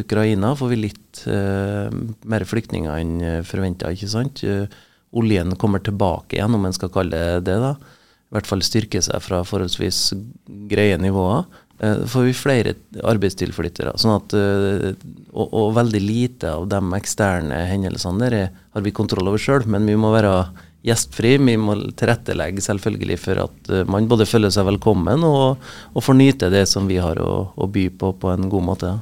Ukraina 0.00 0.54
får 0.58 0.70
vi 0.72 0.82
litt 0.88 1.22
mer 1.26 2.46
flyktninger 2.46 2.94
enn 2.96 3.44
forventa, 3.46 3.92
ikke 3.94 4.10
sant. 4.10 4.42
Uh, 4.46 4.64
oljen 5.16 5.54
kommer 5.56 5.78
tilbake 5.78 6.36
igjen, 6.36 6.54
om 6.54 6.66
en 6.66 6.74
skal 6.74 6.92
kalle 6.92 7.16
det 7.16 7.44
det. 7.48 7.56
da, 7.62 7.74
I 7.76 8.36
hvert 8.36 8.50
fall 8.50 8.64
styrker 8.64 9.04
seg 9.04 9.22
fra 9.24 9.42
forholdsvis 9.46 10.00
greie 10.70 10.98
nivåer. 11.00 11.46
Eh, 11.78 12.06
får 12.08 12.22
vi 12.22 12.32
flere 12.32 12.74
arbeidstilflyttere. 13.04 13.92
sånn 14.00 14.16
at, 14.16 14.32
eh, 14.32 14.94
og, 15.32 15.48
og, 15.52 15.74
veldig 15.76 16.00
lite 16.00 16.52
av 16.56 16.68
de 16.68 16.80
eksterne 16.96 17.66
hendelsene 17.68 18.22
der 18.22 18.36
er, 18.38 18.48
har 18.72 18.82
vi 18.82 18.94
kontroll 18.96 19.28
over 19.28 19.38
sjøl, 19.38 19.66
men 19.66 19.84
vi 19.84 19.96
må 19.96 20.12
være 20.14 20.48
gjestfri. 20.86 21.36
Vi 21.42 21.56
må 21.60 21.76
tilrettelegge 21.98 22.64
selvfølgelig 22.64 23.18
for 23.18 23.42
at 23.42 23.70
uh, 23.72 23.82
man 23.90 24.06
både 24.08 24.28
føler 24.28 24.52
seg 24.54 24.68
velkommen 24.68 25.24
og, 25.26 25.58
og 25.92 26.04
får 26.04 26.14
nyte 26.14 26.50
det 26.52 26.62
som 26.70 26.86
vi 26.86 27.00
har 27.02 27.18
å, 27.18 27.50
å 27.52 27.66
by 27.66 27.88
på, 27.90 28.12
på 28.22 28.30
en 28.30 28.48
god 28.52 28.66
måte. 28.70 28.92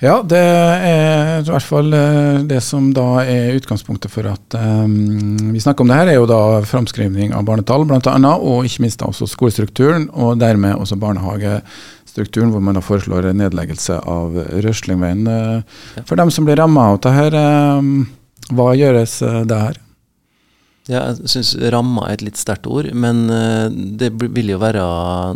Ja, 0.00 0.22
det 0.24 0.40
er 0.40 1.42
i 1.42 1.50
hvert 1.50 1.66
fall 1.66 1.92
eh, 1.92 2.38
det 2.48 2.62
som 2.64 2.86
da 2.96 3.20
er 3.20 3.58
utgangspunktet 3.58 4.08
for 4.12 4.30
at 4.30 4.56
um, 4.56 5.52
vi 5.52 5.60
snakker 5.60 5.84
om 5.84 5.92
det 5.92 5.98
her, 5.98 6.08
er 6.08 6.16
jo 6.16 6.28
da 6.30 6.62
framskrivning 6.64 7.34
av 7.36 7.44
barnetall 7.48 7.84
bl.a., 7.84 8.16
og 8.38 8.64
ikke 8.64 8.86
minst 8.86 9.02
da 9.02 9.10
også 9.10 9.28
skolestrukturen, 9.28 10.08
og 10.16 10.40
dermed 10.40 10.80
også 10.80 10.96
barnehagestrukturen, 11.02 12.54
hvor 12.54 12.64
man 12.64 12.80
da 12.80 12.84
foreslår 12.84 13.28
nedleggelse 13.36 14.00
av 14.00 14.40
Røslingveien. 14.64 15.28
Ja. 15.28 16.06
for 16.08 16.16
dem 16.16 16.32
som 16.32 16.48
blir 16.48 16.56
ramma 16.62 16.94
av 16.94 17.02
dette, 17.04 17.44
um, 17.76 18.08
hva 18.56 18.72
gjøres 18.80 19.20
der? 19.52 19.76
Ja, 20.90 21.04
jeg 21.12 21.30
syns 21.30 21.52
ramma 21.70 22.08
er 22.08 22.16
et 22.16 22.24
litt 22.26 22.38
sterkt 22.40 22.66
ord, 22.70 22.88
men 22.98 23.22
uh, 23.30 23.68
det 23.70 24.10
vil 24.18 24.50
jo 24.50 24.58
være 24.58 24.82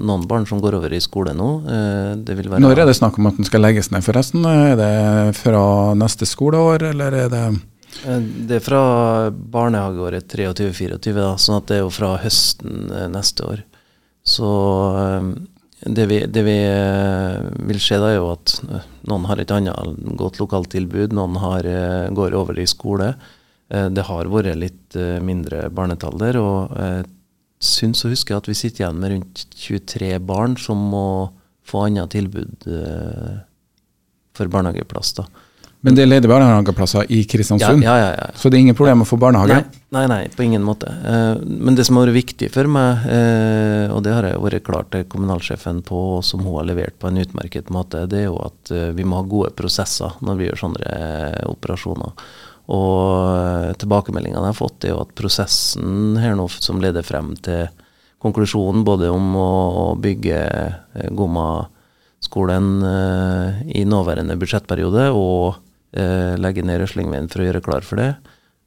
noen 0.02 0.24
barn 0.30 0.48
som 0.50 0.58
går 0.62 0.80
over 0.80 0.94
i 0.94 1.02
skole 1.02 1.34
nå. 1.36 1.50
Uh, 1.62 2.58
Når 2.64 2.82
er 2.82 2.90
det 2.90 2.96
snakk 2.98 3.20
om 3.20 3.30
at 3.30 3.38
den 3.38 3.46
skal 3.46 3.62
legges 3.62 3.92
ned, 3.94 4.02
forresten? 4.06 4.42
Er 4.48 4.74
det 4.80 5.36
fra 5.38 5.94
neste 5.98 6.26
skoleår, 6.26 6.88
eller 6.90 7.18
er 7.20 7.30
det 7.30 7.44
uh, 7.52 8.18
Det 8.18 8.58
er 8.58 8.64
fra 8.64 8.82
barnehageåret 9.30 10.26
23-24, 10.26 11.28
sånn 11.44 11.60
at 11.60 11.70
det 11.70 11.78
er 11.78 11.84
jo 11.84 11.94
fra 11.94 12.16
høsten 12.24 12.90
neste 13.14 13.46
år. 13.46 13.62
Så 14.26 14.50
det 15.84 16.08
vi, 16.08 16.18
det 16.26 16.42
vi, 16.46 16.58
vil 17.68 17.80
se 17.84 18.00
da, 18.00 18.10
er 18.10 18.18
jo 18.18 18.32
at 18.32 18.56
noen 19.06 19.28
har 19.28 19.38
et 19.38 19.52
annet 19.54 20.02
godt 20.18 20.40
lokalt 20.42 20.72
tilbud, 20.74 21.14
noen 21.14 21.38
har, 21.42 21.68
går 22.16 22.34
over 22.40 22.58
i 22.58 22.66
skole. 22.66 23.12
Eh, 23.72 23.88
det 23.90 24.04
har 24.08 24.30
vært 24.32 24.58
litt 24.60 24.98
eh, 24.98 25.20
mindre 25.24 25.68
barnetall 25.74 26.18
der, 26.20 26.40
og 26.40 26.74
jeg 26.76 27.06
syns 27.64 28.04
å 28.04 28.12
huske 28.12 28.36
at 28.36 28.50
vi 28.50 28.56
sitter 28.58 28.84
igjen 28.84 29.00
med 29.00 29.14
rundt 29.14 29.46
23 29.56 30.18
barn 30.26 30.58
som 30.60 30.80
må 30.92 31.06
få 31.64 31.86
annet 31.86 32.12
tilbud 32.12 32.68
eh, 32.68 33.40
for 34.36 34.52
barnehageplass. 34.52 35.14
da. 35.16 35.24
Men 35.84 35.96
det 35.96 36.04
er 36.04 36.08
ledige 36.08 36.32
barnehageplasser 36.32 37.10
i 37.12 37.18
Kristiansund, 37.28 37.84
ja, 37.84 37.94
ja, 38.00 38.12
ja, 38.16 38.28
så 38.40 38.48
det 38.48 38.56
er 38.56 38.62
ingen 38.64 38.76
problem 38.76 39.02
å 39.04 39.08
få 39.08 39.18
barnehage? 39.20 39.58
Nei, 39.58 39.80
nei, 39.92 40.04
nei, 40.08 40.20
på 40.32 40.40
ingen 40.46 40.64
måte. 40.64 40.88
Men 41.44 41.76
det 41.76 41.84
som 41.84 41.98
har 42.00 42.08
vært 42.08 42.16
viktig 42.22 42.48
for 42.54 42.70
meg, 42.72 43.04
og 43.92 44.00
det 44.06 44.14
har 44.16 44.24
jeg 44.30 44.40
vært 44.40 44.64
klar 44.64 44.88
til 44.88 45.04
kommunalsjefen 45.12 45.82
på, 45.84 46.00
og 46.14 46.24
som 46.24 46.40
hun 46.40 46.56
har 46.56 46.70
levert 46.70 46.96
på 46.96 47.10
en 47.10 47.20
utmerket 47.20 47.68
måte, 47.68 48.06
det 48.08 48.22
er 48.22 48.30
jo 48.30 48.40
at 48.46 48.72
vi 48.96 49.04
må 49.04 49.20
ha 49.20 49.28
gode 49.28 49.52
prosesser 49.60 50.16
når 50.24 50.40
vi 50.40 50.48
gjør 50.48 50.62
sånne 50.62 50.96
operasjoner. 51.52 52.16
Og 52.72 53.36
eh, 53.36 53.72
tilbakemeldingene 53.80 54.40
jeg 54.40 54.54
har 54.54 54.56
fått, 54.56 54.84
er 54.86 54.94
jo 54.94 55.02
at 55.02 55.14
prosessen 55.18 56.16
her 56.20 56.36
nå 56.38 56.46
som 56.52 56.80
leder 56.80 57.04
frem 57.04 57.34
til 57.44 57.68
konklusjonen 58.24 58.86
både 58.86 59.10
om 59.12 59.34
å, 59.36 59.48
bygge 60.00 60.38
eh, 60.40 61.10
Gomma-skolen 61.12 62.70
eh, 62.88 63.60
i 63.80 63.84
nåværende 63.88 64.38
budsjettperiode 64.40 65.10
og 65.12 65.60
legge 65.94 66.64
ned 66.66 66.80
Røslingveien 66.80 67.28
for 67.30 67.38
å 67.38 67.44
gjøre 67.44 67.60
klar 67.62 67.84
for 67.86 68.00
det, 68.02 68.08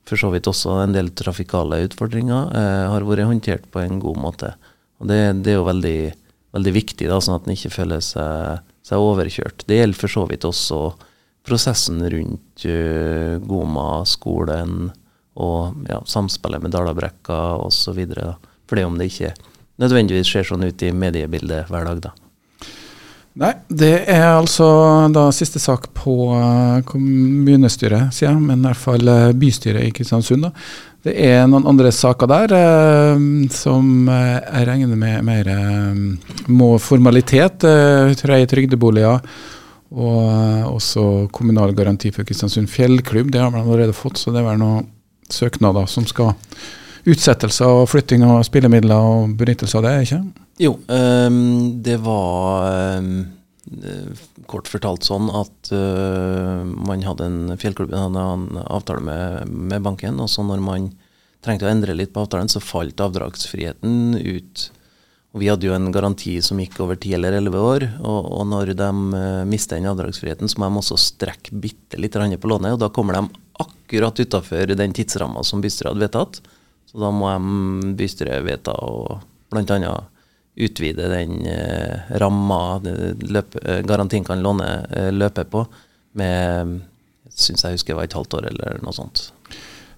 for 0.08 0.16
så 0.16 0.30
vidt 0.32 0.48
også 0.48 0.78
en 0.80 0.94
del 0.96 1.10
trafikale 1.12 1.82
utfordringer, 1.84 2.54
har 2.88 3.04
vært 3.04 3.28
håndtert 3.28 3.66
på 3.68 3.82
en 3.82 3.98
god 4.00 4.22
måte. 4.24 4.54
Og 5.04 5.10
Det, 5.12 5.18
det 5.44 5.52
er 5.52 5.58
jo 5.58 5.66
veldig, 5.68 5.98
veldig 6.56 6.74
viktig, 6.78 7.10
da, 7.12 7.18
sånn 7.20 7.36
at 7.36 7.50
en 7.50 7.58
ikke 7.58 7.74
føler 7.74 8.00
seg, 8.00 8.64
seg 8.88 9.10
overkjørt. 9.10 9.68
Det 9.68 9.82
gjelder 9.82 10.00
for 10.00 10.16
så 10.16 10.24
vidt 10.32 10.48
også 10.48 10.80
prosessen 11.48 12.04
rundt 12.12 12.68
uh, 12.68 13.38
Goma-skolen 13.48 14.92
og 15.38 15.90
ja, 15.90 16.02
samspillet 16.10 16.64
med 16.64 16.74
Dalabrekka 16.74 17.42
osv. 17.62 18.00
For 18.68 18.80
det 18.80 18.86
om 18.88 18.98
det 18.98 19.12
ikke 19.12 19.34
nødvendigvis 19.82 20.32
ser 20.34 20.48
sånn 20.48 20.66
ut 20.66 20.82
i 20.84 20.94
mediebildet 20.94 21.70
hver 21.70 21.86
dag, 21.92 22.02
da. 22.10 22.16
Nei, 23.38 23.52
det 23.70 24.08
er 24.10 24.32
altså 24.32 24.66
da 25.14 25.28
siste 25.36 25.62
sak 25.62 25.92
på 25.94 26.16
uh, 26.34 26.80
kommunestyret, 26.90 28.10
sier 28.16 28.32
jeg, 28.32 28.42
men 28.42 28.64
i 28.64 28.66
hvert 28.66 28.82
fall 28.82 29.12
uh, 29.12 29.34
bystyret 29.38 29.86
i 29.86 29.92
Kristiansund. 29.94 30.48
da. 30.48 30.54
Det 31.06 31.14
er 31.22 31.46
noen 31.48 31.68
andre 31.70 31.92
saker 31.94 32.28
der 32.28 32.54
eh, 32.58 33.22
som 33.54 34.10
jeg 34.10 34.64
regner 34.68 34.98
med 35.00 35.22
mer 35.24 35.50
må 36.52 36.74
formalitet. 36.84 37.64
i 37.64 38.48
trygdeboliger 38.50 39.22
og 39.94 40.20
eh, 40.28 40.66
også 40.68 41.28
kommunal 41.36 41.76
garanti 41.78 42.12
for 42.16 42.28
Kristiansund 42.28 42.70
fjellklubb. 42.72 43.32
Det 43.32 43.42
har 43.42 43.54
man 43.54 43.64
allerede 43.64 43.96
fått, 43.96 44.20
så 44.20 44.34
det 44.36 44.44
er 44.44 44.60
noen 44.60 44.90
søknader 45.32 45.88
som 45.92 46.08
skal 46.08 46.36
Utsettelse 47.08 47.64
og 47.64 47.86
flytting 47.88 48.24
av 48.28 48.42
spillemidler 48.44 49.00
og 49.00 49.36
benyttelse 49.40 49.80
av 49.80 49.86
det, 49.86 49.94
ikke 50.04 50.18
Jo, 50.60 50.74
um, 50.92 51.38
det 51.86 51.96
var 52.04 52.98
um, 53.00 53.14
kort 54.50 54.68
fortalt 54.68 55.08
sånn 55.08 55.30
at 55.32 55.72
uh, 55.72 56.66
man 56.66 57.06
hadde 57.08 57.30
en 57.30 57.56
fjellklubb 57.62 57.96
en 57.96 58.20
avtale 58.66 59.06
med, 59.08 59.48
med, 59.48 59.86
banken, 59.86 60.20
og 60.20 60.28
så 60.32 60.44
når 60.44 60.64
man 60.66 60.90
trengte 61.46 61.68
å 61.68 61.72
endre 61.72 61.96
litt 61.96 62.12
på 62.12 62.26
avtalen, 62.26 62.52
så 62.52 62.60
falt 62.60 63.00
avdragsfriheten 63.00 64.18
ut 64.20 64.68
og 65.36 65.42
vi 65.44 65.50
hadde 65.52 65.68
jo 65.68 65.76
en 65.76 65.92
garanti 65.94 66.38
som 66.42 66.60
gikk 66.62 66.80
over 66.82 66.98
ti 66.98 67.12
eller 67.14 67.36
elleve 67.38 67.60
år. 67.62 67.86
Og, 68.00 68.30
og, 68.40 68.44
når 68.50 68.72
de 68.80 68.88
uh, 68.90 69.44
mister 69.46 69.78
den 69.78 69.90
avdragsfriheten, 69.92 70.50
så 70.50 70.62
må 70.62 70.70
de 70.70 70.82
også 70.82 70.98
strekke 70.98 71.58
bitte 71.62 72.00
litt 72.00 72.16
på 72.16 72.50
lånet. 72.50 72.74
Og 72.74 72.82
da 72.82 72.90
kommer 72.90 73.20
de 73.20 73.28
akkurat 73.62 74.18
utafor 74.18 74.74
den 74.74 74.96
tidsramma 74.98 75.44
som 75.44 75.62
bystyret 75.62 75.92
hadde 75.92 76.06
vedtatt. 76.08 76.42
Så 76.88 77.02
da 77.04 77.12
må 77.12 77.30
de 77.30 77.94
bystyret 78.00 78.46
vedta 78.48 78.74
å 78.74 79.20
bl.a. 79.52 79.94
utvide 80.58 81.12
den 81.12 81.46
eh, 81.46 82.18
ramma 82.20 82.82
uh, 82.82 83.82
garantien 83.86 84.26
kan 84.26 84.42
låne 84.42 84.68
uh, 84.90 85.12
løpe 85.14 85.46
på, 85.52 85.68
med 86.18 86.80
syns 87.38 87.64
jeg 87.64 87.78
husker 87.78 87.94
det 87.94 88.00
var 88.00 88.08
et 88.08 88.18
halvt 88.18 88.40
år 88.40 88.48
eller 88.50 88.80
noe 88.82 88.96
sånt. 88.96 89.28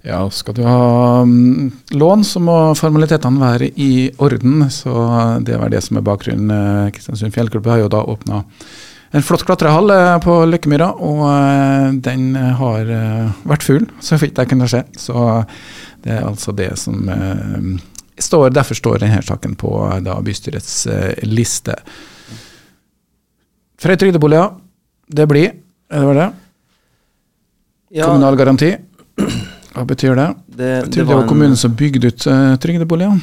Ja, 0.10 0.24
skal 0.34 0.56
du 0.58 0.64
ha 0.66 1.22
um, 1.22 1.70
lån, 1.94 2.24
så 2.26 2.40
må 2.42 2.56
formalitetene 2.78 3.42
være 3.42 3.68
i 3.78 4.10
orden. 4.18 4.64
Så 4.74 4.94
det 5.46 5.60
var 5.62 5.70
det 5.70 5.84
som 5.86 6.00
er 6.00 6.06
bakgrunnen. 6.08 6.50
Eh, 6.50 6.88
Kristiansund 6.96 7.36
Fjellklubb 7.36 7.70
har 7.70 7.84
jo 7.84 7.92
da 7.94 8.02
åpna 8.02 8.42
en 9.14 9.26
flott 9.26 9.46
klatrehall 9.46 9.94
eh, 9.94 10.16
på 10.24 10.40
Løkkemyra, 10.50 10.90
og 10.98 11.22
uh, 11.28 11.92
den 12.10 12.34
har 12.34 12.90
vært 13.50 13.68
full, 13.68 13.86
så 14.02 14.18
vidt 14.22 14.42
jeg 14.42 14.50
kunne 14.50 14.70
se. 14.72 14.82
Så 14.98 15.28
det 16.02 16.18
er 16.18 16.26
altså 16.26 16.56
det 16.58 16.72
som 16.80 17.06
står 18.20 18.50
Derfor 18.52 18.76
står 18.76 19.00
denne 19.00 19.22
saken 19.24 19.54
på 19.56 19.72
da, 20.04 20.18
bystyrets 20.26 20.74
liste. 21.24 21.78
Frøy 23.80 23.96
trygdeboliger, 23.96 24.58
det 25.08 25.26
blir, 25.30 25.54
er 25.88 26.02
det 26.02 26.10
var 26.10 26.18
det? 26.20 26.30
Ja. 27.96 28.10
Kommunal 28.10 28.36
garanti. 28.38 28.74
Hva 29.74 29.86
betyr 29.86 30.16
det? 30.18 30.28
Det, 30.48 30.70
betyr 30.86 31.04
det, 31.04 31.06
det 31.06 31.16
var 31.16 31.28
kommunen 31.30 31.58
som 31.60 31.76
bygde 31.78 32.10
ut 32.10 32.26
uh, 32.28 32.56
trygdeboliger? 32.62 33.20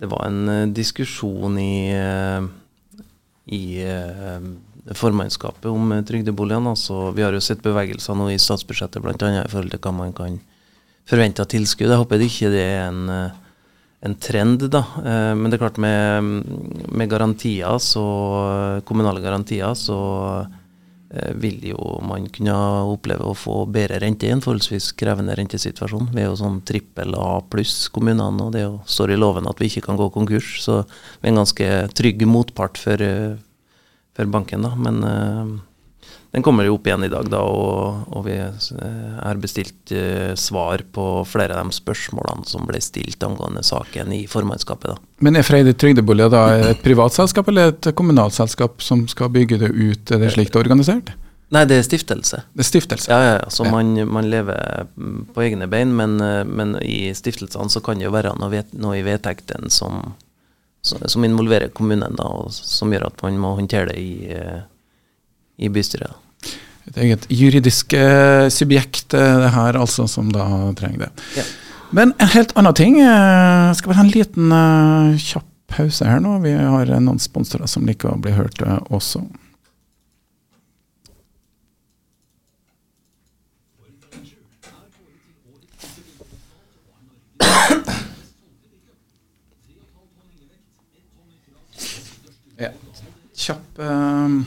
Det 0.00 0.08
var 0.10 0.26
en 0.26 0.40
uh, 0.48 0.72
diskusjon 0.72 1.58
i, 1.60 1.92
uh, 1.92 2.46
i 3.52 3.64
formannskapet 4.96 5.68
om 5.68 5.92
trygdeboligene. 6.08 6.72
Altså, 6.72 7.10
vi 7.16 7.24
har 7.24 7.36
jo 7.36 7.44
sett 7.44 7.62
bevegelser 7.64 8.16
nå 8.16 8.30
i 8.32 8.40
statsbudsjettet 8.40 9.04
bl.a. 9.04 9.14
i 9.14 9.48
forhold 9.52 9.72
til 9.74 9.84
hva 9.84 9.94
man 9.96 10.16
kan 10.16 10.40
forvente 11.08 11.44
av 11.44 11.50
tilskudd. 11.52 11.90
Jeg 11.92 12.00
håper 12.00 12.20
det 12.20 12.30
ikke 12.32 12.52
det 12.52 12.64
er 12.64 12.86
en, 12.88 13.32
en 14.08 14.18
trend, 14.20 14.64
da. 14.72 14.80
Men 15.36 15.50
det 15.50 15.58
er 15.58 15.64
klart 15.66 15.80
med, 15.84 16.44
med 16.88 17.12
garantier, 17.12 17.76
så, 17.80 18.04
kommunale 18.88 19.20
garantier, 19.24 19.76
så 19.76 19.98
Eh, 20.44 20.63
vil 21.38 21.62
jo 21.68 21.78
man 22.06 22.26
kunne 22.32 22.54
oppleve 22.90 23.26
å 23.28 23.36
få 23.38 23.56
bedre 23.70 24.00
rente 24.02 24.26
i 24.26 24.32
en 24.34 24.42
forholdsvis 24.44 24.90
krevende 24.98 25.36
rentesituasjon. 25.38 26.10
Vi 26.14 26.22
er 26.22 26.28
jo 26.30 26.38
sånn 26.40 26.60
trippel 26.66 27.14
A 27.18 27.38
pluss 27.50 27.88
kommunene, 27.94 28.48
og 28.48 28.54
det 28.56 28.64
står 28.90 29.14
i 29.14 29.18
loven 29.20 29.48
at 29.50 29.60
vi 29.62 29.70
ikke 29.70 29.84
kan 29.88 30.00
gå 30.00 30.08
konkurs. 30.14 30.56
Så 30.64 30.80
vi 31.20 31.28
er 31.28 31.32
en 31.32 31.42
ganske 31.42 31.70
trygg 31.94 32.24
motpart 32.28 32.80
for, 32.80 33.00
eh, 33.02 33.36
for 34.16 34.32
banken, 34.34 34.66
da. 34.66 34.74
Men 34.74 35.00
uh, 35.04 35.54
den 36.34 36.42
kommer 36.42 36.66
jo 36.66 36.74
opp 36.74 36.88
igjen 36.88 37.04
i 37.06 37.08
dag, 37.12 37.28
da, 37.30 37.44
og, 37.46 38.08
og 38.10 38.24
vi 38.26 38.34
har 38.34 39.38
bestilt 39.38 39.92
uh, 39.94 40.32
svar 40.34 40.82
på 40.90 41.04
flere 41.30 41.54
av 41.54 41.68
de 41.68 41.76
spørsmålene 41.76 42.48
som 42.50 42.64
ble 42.66 42.80
stilt 42.82 43.22
angående 43.22 43.62
saken 43.62 44.10
i 44.16 44.24
formannskapet. 44.26 44.96
da. 44.96 45.12
Men 45.22 45.38
er 45.38 45.46
Freide 45.46 45.76
Trygdeboliger 45.78 46.32
da 46.34 46.42
et 46.72 46.82
privatselskap 46.82 47.52
eller 47.52 47.70
et 47.70 47.90
kommunalselskap 47.94 48.82
som 48.82 49.06
skal 49.06 49.30
bygge 49.30 49.60
det 49.62 49.70
ut? 49.70 50.10
Er 50.10 50.24
det 50.24 50.32
slik 50.34 50.50
det 50.50 50.58
er 50.58 50.64
organisert? 50.64 51.14
Nei, 51.54 51.62
det 51.70 51.78
er 51.78 51.86
stiftelse. 51.86 52.42
Det 52.50 52.66
er 52.66 52.70
stiftelse? 52.72 53.12
Ja, 53.14 53.22
ja, 53.22 53.38
ja. 53.38 53.48
Så 53.54 53.68
ja. 53.68 53.70
Man, 53.70 53.94
man, 54.10 54.26
lever 54.26 54.90
på 55.36 55.46
egne 55.46 55.70
bein, 55.70 55.94
men, 55.94 56.18
men 56.50 56.74
i 56.82 57.12
stiftelsene 57.14 57.70
så 57.70 57.84
kan 57.84 58.02
det 58.02 58.08
jo 58.08 58.14
være 58.16 58.34
noe, 58.40 58.50
vet, 58.50 58.74
noe 58.74 58.98
i 58.98 59.06
vedtektene 59.06 59.70
som, 59.70 60.16
som, 60.82 61.30
involverer 61.30 61.70
kommunen, 61.70 62.18
da, 62.18 62.26
og 62.26 62.50
som 62.50 62.90
gjør 62.90 63.12
at 63.12 63.22
man 63.22 63.38
må 63.38 63.54
håndtere 63.60 63.92
det 63.92 64.00
i, 64.02 64.14
i 65.56 65.70
bystyret 65.72 66.20
et 66.88 66.98
eget 67.00 67.26
juridisk 67.32 67.94
eh, 67.96 68.48
subjekt, 68.52 69.14
eh, 69.14 69.36
det 69.40 69.52
her 69.54 69.78
altså, 69.80 70.06
som 70.10 70.30
da 70.32 70.46
trenger 70.76 71.06
det. 71.06 71.10
Ja. 71.38 71.44
Men 71.94 72.12
en 72.18 72.32
helt 72.34 72.52
annen 72.58 72.74
ting. 72.74 72.98
Eh, 73.00 73.72
skal 73.78 73.90
vi 73.90 73.96
ha 73.96 74.04
en 74.04 74.12
liten 74.12 74.52
uh, 74.52 75.16
kjapp 75.16 75.48
pause 75.74 76.06
her 76.06 76.20
nå? 76.20 76.36
Vi 76.44 76.52
har 76.52 76.92
noen 77.00 77.22
sponsorer 77.22 77.70
som 77.70 77.86
liker 77.88 78.12
å 78.12 78.20
bli 78.20 78.34
hørt 78.34 78.60
uh, 78.66 78.80
også. 78.92 79.24
Ja. 92.60 92.70
Kjapp 93.34 93.80
uh, 93.82 94.42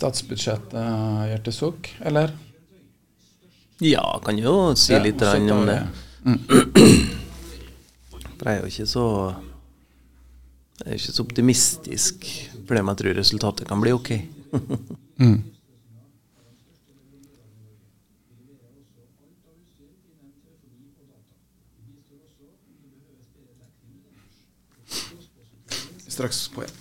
statsbudsjettet 0.00 1.28
hjertesukk, 1.30 1.92
eller? 2.08 2.32
Ja, 3.84 4.20
kan 4.24 4.38
jo 4.40 4.72
si 4.76 4.92
Ja, 4.92 5.02
litt 5.04 5.20
så 5.20 5.36
om 5.52 5.66
det. 5.68 5.80
Mm. 6.24 6.40
For 8.40 8.48
jeg 8.48 8.56
er 8.56 8.60
jo 8.60 8.68
ikke 8.72 8.86
så 8.88 9.04
Jeg 10.80 10.86
er 10.86 10.96
ikke 10.96 11.12
så 11.12 11.24
optimistisk 11.24 12.26
for 12.66 12.76
det, 12.76 12.82
men 12.84 12.94
jeg 12.94 13.00
tror 13.02 13.18
resultatet 13.18 13.68
kan 13.68 13.80
bli 13.82 13.92
ok. 13.96 14.12
Mm. 15.20 15.42
Straks 26.08 26.48
på 26.54 26.64
igjen. 26.64 26.79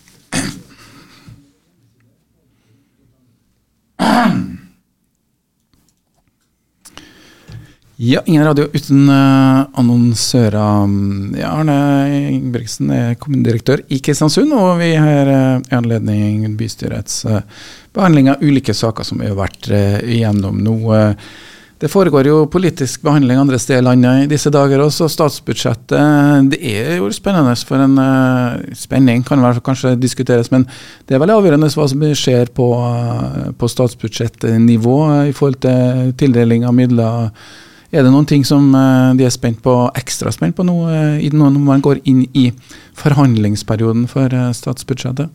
Ja, 8.02 8.22
ingen 8.26 8.46
radio 8.46 8.64
uten 8.74 9.10
uh, 9.10 9.66
annonsører. 9.74 10.88
Ja, 11.36 11.50
Arne 11.52 11.74
Ingebrigtsen 12.30 12.94
er 12.96 13.18
kommunedirektør 13.20 13.84
i 13.92 14.00
Kristiansund, 14.00 14.54
og 14.56 14.78
vi 14.80 14.94
har 14.96 15.28
uh, 15.28 15.58
i 15.60 15.76
anledning 15.76 16.46
bystyrets 16.56 17.26
uh, 17.28 17.42
behandling 17.92 18.32
av 18.32 18.40
ulike 18.40 18.72
saker 18.72 19.04
som 19.04 19.20
vi 19.20 19.28
har 19.28 19.36
vært 19.36 19.68
igjennom 19.74 20.64
nå. 20.64 20.96
det 21.84 21.92
foregår 21.92 22.32
jo 22.32 22.40
politisk 22.48 23.04
behandling 23.04 23.44
andre 23.44 23.60
steder 23.60 23.84
i 23.84 23.88
landet 23.90 24.24
i 24.24 24.32
disse 24.32 24.48
dager 24.48 24.80
også. 24.80 25.12
Statsbudsjettet 25.12 26.54
det 26.56 26.64
er 26.64 26.96
jo 27.02 27.12
spennende 27.12 27.60
for 27.68 27.84
en 27.84 28.00
spenning, 28.80 29.28
kan 29.28 29.44
vel 29.44 29.60
kanskje 29.60 29.98
diskuteres. 30.00 30.54
Men 30.56 30.70
det 31.04 31.18
er 31.18 31.20
veldig 31.20 31.42
avgjørende 31.42 31.76
hva 31.76 31.92
som 31.92 32.12
skjer 32.16 32.56
på, 32.56 32.74
på 33.60 33.76
statsbudsjettnivå 33.76 35.00
i 35.28 35.34
forhold 35.36 35.66
til 35.68 36.14
tildeling 36.22 36.64
av 36.64 36.80
midler. 36.80 37.34
Er 37.90 38.06
det 38.06 38.12
noen 38.14 38.28
ting 38.30 38.44
som 38.46 38.70
eh, 38.78 39.12
de 39.18 39.26
er 39.26 39.34
spent 39.34 39.64
på, 39.66 39.74
ekstra 39.98 40.30
spent 40.34 40.58
på 40.58 40.66
nå 40.68 40.78
eh, 40.94 41.24
når 41.34 41.56
man 41.58 41.82
går 41.82 42.04
inn 42.10 42.22
i 42.38 42.52
forhandlingsperioden 43.00 44.06
for 44.12 44.30
eh, 44.30 44.52
statsbudsjettet? 44.54 45.32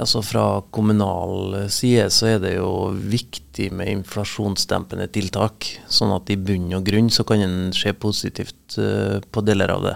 Altså 0.00 0.22
Fra 0.26 0.46
kommunal 0.74 1.68
side 1.70 2.08
så 2.10 2.32
er 2.32 2.40
det 2.42 2.54
jo 2.56 2.88
viktig 2.90 3.68
med 3.76 3.92
inflasjonsdempende 3.92 5.06
tiltak. 5.12 5.68
Sånn 5.86 6.10
at 6.16 6.32
i 6.32 6.38
bunn 6.40 6.72
og 6.74 6.88
grunn 6.88 7.12
så 7.14 7.22
kan 7.28 7.44
en 7.44 7.68
se 7.76 7.92
positivt 7.92 8.74
på 8.74 9.44
deler 9.46 9.70
av 9.70 9.84
det. 9.84 9.94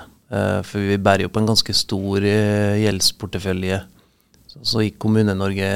For 0.69 0.87
vi 0.87 1.01
bærer 1.03 1.25
jo 1.25 1.33
på 1.35 1.43
en 1.43 1.51
ganske 1.51 1.75
stor 1.75 2.23
gjeldsportefølje. 2.23 3.81
Så 4.63 4.85
i 4.87 4.95
Kommune-Norge 4.95 5.73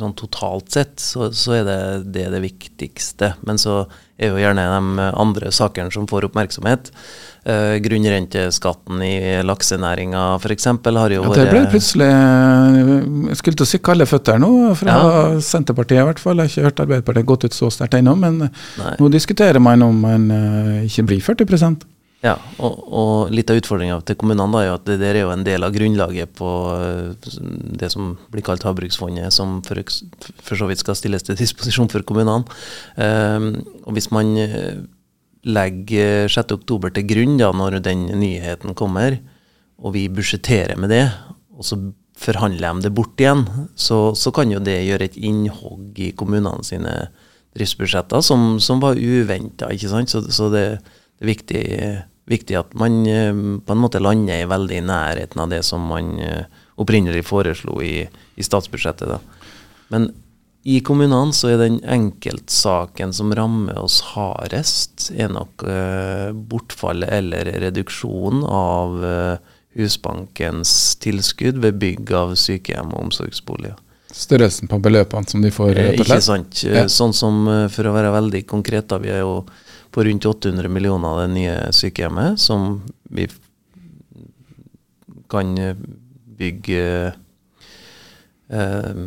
sånn 0.00 0.16
totalt 0.18 0.74
sett 0.74 1.00
så, 1.02 1.30
så 1.34 1.58
er 1.60 1.64
det, 1.66 1.78
det 2.14 2.26
det 2.32 2.42
viktigste. 2.44 3.34
Men 3.46 3.60
så 3.60 3.84
er 4.16 4.32
jo 4.32 4.40
gjerne 4.40 4.64
de 4.70 5.06
andre 5.12 5.50
sakene 5.52 5.92
som 5.92 6.06
får 6.08 6.28
oppmerksomhet. 6.30 6.90
Eh, 7.46 7.76
grunnrenteskatten 7.84 9.02
i 9.06 9.16
laksenæringa 9.46 10.22
f.eks. 10.40 10.66
har 10.66 11.14
jo 11.14 11.26
vært 11.26 11.38
Ja, 11.38 11.44
det 11.44 11.52
ble 11.52 11.60
plutselig 11.70 12.08
eh, 12.10 12.78
Jeg 13.30 13.38
skulle 13.38 13.60
til 13.60 13.66
å 13.66 13.70
si 13.70 13.78
kalde 13.86 14.08
føtter 14.10 14.40
nå, 14.42 14.50
fra 14.80 14.96
Senterpartiet 15.44 16.02
i 16.02 16.06
hvert 16.08 16.22
fall. 16.22 16.40
Jeg 16.42 16.48
har 16.48 16.54
ikke 16.54 16.66
hørt 16.70 16.86
Arbeiderpartiet 16.86 17.28
gått 17.34 17.46
ut 17.46 17.58
så 17.58 17.70
sterkt 17.70 18.00
ennå, 18.00 18.16
men 18.18 18.48
Nei. 18.48 18.96
nå 18.98 19.12
diskuterer 19.14 19.62
man 19.62 19.84
om 19.86 20.00
man 20.08 20.26
eh, 20.34 20.88
ikke 20.88 21.06
blir 21.12 21.22
40 21.22 21.86
Ja, 22.24 22.32
og, 22.64 22.78
og 22.88 23.32
litt 23.34 23.50
av 23.52 23.58
utfordringa 23.60 23.98
til 24.08 24.16
kommunene 24.18 24.62
er 24.62 24.70
jo 24.70 24.76
at 24.78 24.86
det 24.88 24.96
der 25.02 25.18
er 25.18 25.26
jo 25.26 25.32
en 25.34 25.44
del 25.46 25.66
av 25.66 25.74
grunnlaget 25.74 26.32
på 26.38 26.48
eh, 26.72 27.28
det 27.76 27.90
som 27.92 28.14
blir 28.32 28.44
kalt 28.46 28.64
Havbruksfondet, 28.66 29.34
som 29.36 29.58
for, 29.66 29.82
for 30.40 30.58
så 30.58 30.68
vidt 30.70 30.80
skal 30.82 30.96
stilles 30.98 31.26
til 31.26 31.38
disposisjon 31.38 31.92
for 31.92 32.06
kommunene. 32.08 32.48
Um, 32.96 33.50
og 33.84 33.98
hvis 33.98 34.08
man 34.16 34.32
eh, 34.40 34.80
legger 35.46 36.32
6.10 36.32 36.88
til 36.96 37.06
grunn 37.12 37.36
da, 37.38 37.52
når 37.54 37.78
den 37.84 38.08
nyheten 38.18 38.74
kommer, 38.78 39.20
og 39.76 39.94
vi 39.94 40.08
budsjetterer 40.08 40.80
med 40.80 40.94
det, 40.94 41.04
og 41.52 41.68
så 41.68 41.78
forhandler 42.16 42.80
de 42.80 42.88
det 42.88 42.94
bort 42.96 43.20
igjen, 43.20 43.44
så, 43.76 44.16
så 44.16 44.32
kan 44.34 44.50
jo 44.50 44.62
det 44.64 44.80
gjøre 44.86 45.10
et 45.10 45.18
innhogg 45.20 46.00
i 46.00 46.14
kommunene 46.16 46.64
sine 46.64 46.94
driftsbudsjetter 47.56 48.24
som, 48.24 48.56
som 48.60 48.80
var 48.82 48.96
uventa. 48.96 49.68
Så, 50.08 50.24
så 50.32 50.48
det, 50.52 50.66
det 50.80 51.24
er 51.24 51.32
viktig, 51.32 51.64
viktig 52.26 52.58
at 52.58 52.74
man 52.74 53.00
eh, 53.06 53.32
på 53.32 53.72
en 53.74 53.82
måte 53.82 54.02
lander 54.02 54.42
i 54.42 54.50
veldig 54.50 54.80
i 54.80 54.86
nærheten 54.86 55.42
av 55.42 55.50
det 55.52 55.62
som 55.66 55.86
man 55.86 56.16
eh, 56.20 56.44
opprinnelig 56.76 57.24
foreslo 57.28 57.78
i, 57.82 58.06
i 58.06 58.46
statsbudsjettet. 58.46 59.08
Da. 59.08 59.18
Men 59.94 60.10
i 60.66 60.80
kommunene 60.82 61.34
så 61.36 61.52
er 61.52 61.60
den 61.62 61.78
enkeltsaken 61.86 63.12
som 63.14 63.30
rammer 63.38 63.78
oss 63.78 64.00
hardest, 64.16 65.12
er 65.14 65.30
nok 65.30 65.62
eh, 65.62 66.32
bortfallet 66.34 67.12
eller 67.20 67.52
reduksjon 67.62 68.42
av 68.42 69.04
eh, 69.06 69.52
Husbankens 69.76 70.96
tilskudd 71.04 71.60
ved 71.62 71.78
bygg 71.78 72.10
av 72.16 72.34
sykehjem 72.40 72.90
og 72.96 73.06
omsorgsboliger. 73.06 73.78
Størrelsen 74.16 74.70
på 74.70 74.78
beløpene 74.80 75.28
som 75.28 75.42
de 75.44 75.52
får, 75.52 75.74
rett 75.76 76.00
og 76.00 76.06
Ikke 76.06 76.18
sant. 76.24 76.62
Ja. 76.64 76.86
Sånn 76.90 77.12
som, 77.14 77.44
for 77.70 77.86
å 77.86 77.92
være 77.94 78.14
veldig 78.14 78.40
konkret, 78.48 78.88
da, 78.90 78.98
vi 79.02 79.12
er 79.12 79.20
jo 79.20 79.42
på 79.90 80.04
rundt 80.04 80.26
800 80.26 80.68
millioner 80.68 81.08
av 81.08 81.20
det 81.24 81.34
nye 81.34 81.54
sykehjemmet, 81.74 82.40
som 82.40 82.82
vi 83.10 83.28
kan 85.32 85.58
eh, 85.58 85.76
bygge 86.38 87.12
eh, 88.48 89.04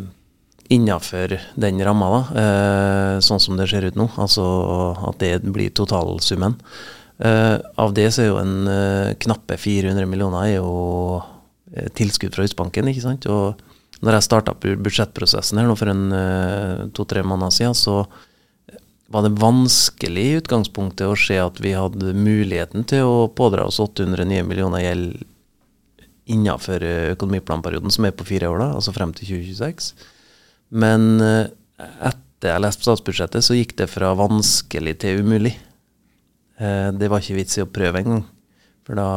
innafor 0.70 1.40
den 1.56 1.82
ramma, 1.86 2.24
eh, 2.44 3.16
sånn 3.26 3.42
som 3.42 3.58
det 3.58 3.70
ser 3.72 3.88
ut 3.90 3.98
nå. 3.98 4.10
Altså 4.22 4.46
at 5.10 5.20
det 5.24 5.34
blir 5.50 5.74
totalsummen. 5.74 6.60
Eh, 7.20 7.58
av 7.76 7.94
det 7.98 8.08
så 8.16 8.24
er 8.24 8.30
jo 8.30 8.40
en 8.40 8.70
eh, 8.72 9.16
knappe 9.20 9.58
400 9.60 10.08
millioner 10.08 10.46
er 10.46 10.54
jo 10.60 10.70
eh, 11.74 11.90
tilskudd 11.98 12.36
fra 12.36 12.46
Husbanken, 12.46 12.92
ikke 12.92 13.04
sant. 13.04 13.28
Og 13.28 13.60
når 14.06 14.16
jeg 14.16 14.28
starta 14.30 14.56
budsjettprosessen 14.56 15.60
her 15.60 15.68
nå 15.68 15.76
for 15.80 15.92
en 15.92 16.06
eh, 16.16 16.86
to-tre 16.96 17.26
måneder 17.26 17.56
siden, 17.56 17.76
så 17.76 18.04
var 19.10 19.26
det 19.26 19.40
vanskelig 19.42 20.24
i 20.24 20.38
utgangspunktet 20.38 21.10
å 21.10 21.18
se 21.18 21.40
at 21.42 21.58
vi 21.64 21.74
hadde 21.74 22.14
muligheten 22.14 22.86
til 22.90 23.10
å 23.10 23.28
pådra 23.34 23.66
oss 23.66 23.80
800 23.82 24.28
nye 24.30 24.46
millioner 24.46 24.84
gjeld 24.86 25.24
innenfor 26.30 26.84
eh, 26.86 27.10
økonomiplanperioden, 27.16 27.90
som 27.94 28.06
er 28.06 28.14
på 28.14 28.28
fire 28.28 28.52
år, 28.52 28.62
da, 28.62 28.68
altså 28.78 28.94
frem 28.94 29.14
til 29.18 29.32
2026. 29.32 29.90
Men 30.78 31.08
eh, 31.26 31.50
etter 32.12 32.54
jeg 32.54 32.64
leste 32.64 32.86
statsbudsjettet, 32.86 33.46
så 33.46 33.58
gikk 33.58 33.74
det 33.82 33.90
fra 33.90 34.14
vanskelig 34.18 35.00
til 35.02 35.24
umulig. 35.26 35.56
Eh, 36.62 36.92
Det 36.94 37.10
var 37.10 37.26
ikke 37.26 37.40
vits 37.40 37.58
i 37.58 37.66
å 37.66 37.72
prøve 37.72 38.04
engang. 38.04 38.24
For 38.86 38.98
da 38.98 39.10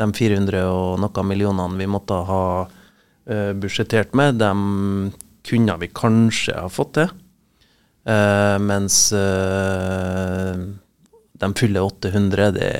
De 0.00 0.06
400 0.16 0.66
og 0.70 1.00
noe 1.02 1.22
millionene 1.26 1.78
vi 1.78 1.88
måtte 1.90 2.18
ha 2.26 2.44
budsjettert 3.30 4.14
med, 4.16 4.38
dem 4.40 5.10
kunne 5.46 5.74
vi 5.78 5.88
kanskje 5.92 6.54
ha 6.56 6.70
fått 6.72 6.94
til. 6.96 7.10
Eh, 8.04 8.58
mens 8.58 9.12
eh, 9.12 10.56
de 11.32 11.54
fyller 11.54 11.80
800, 11.80 12.50
det 12.50 12.72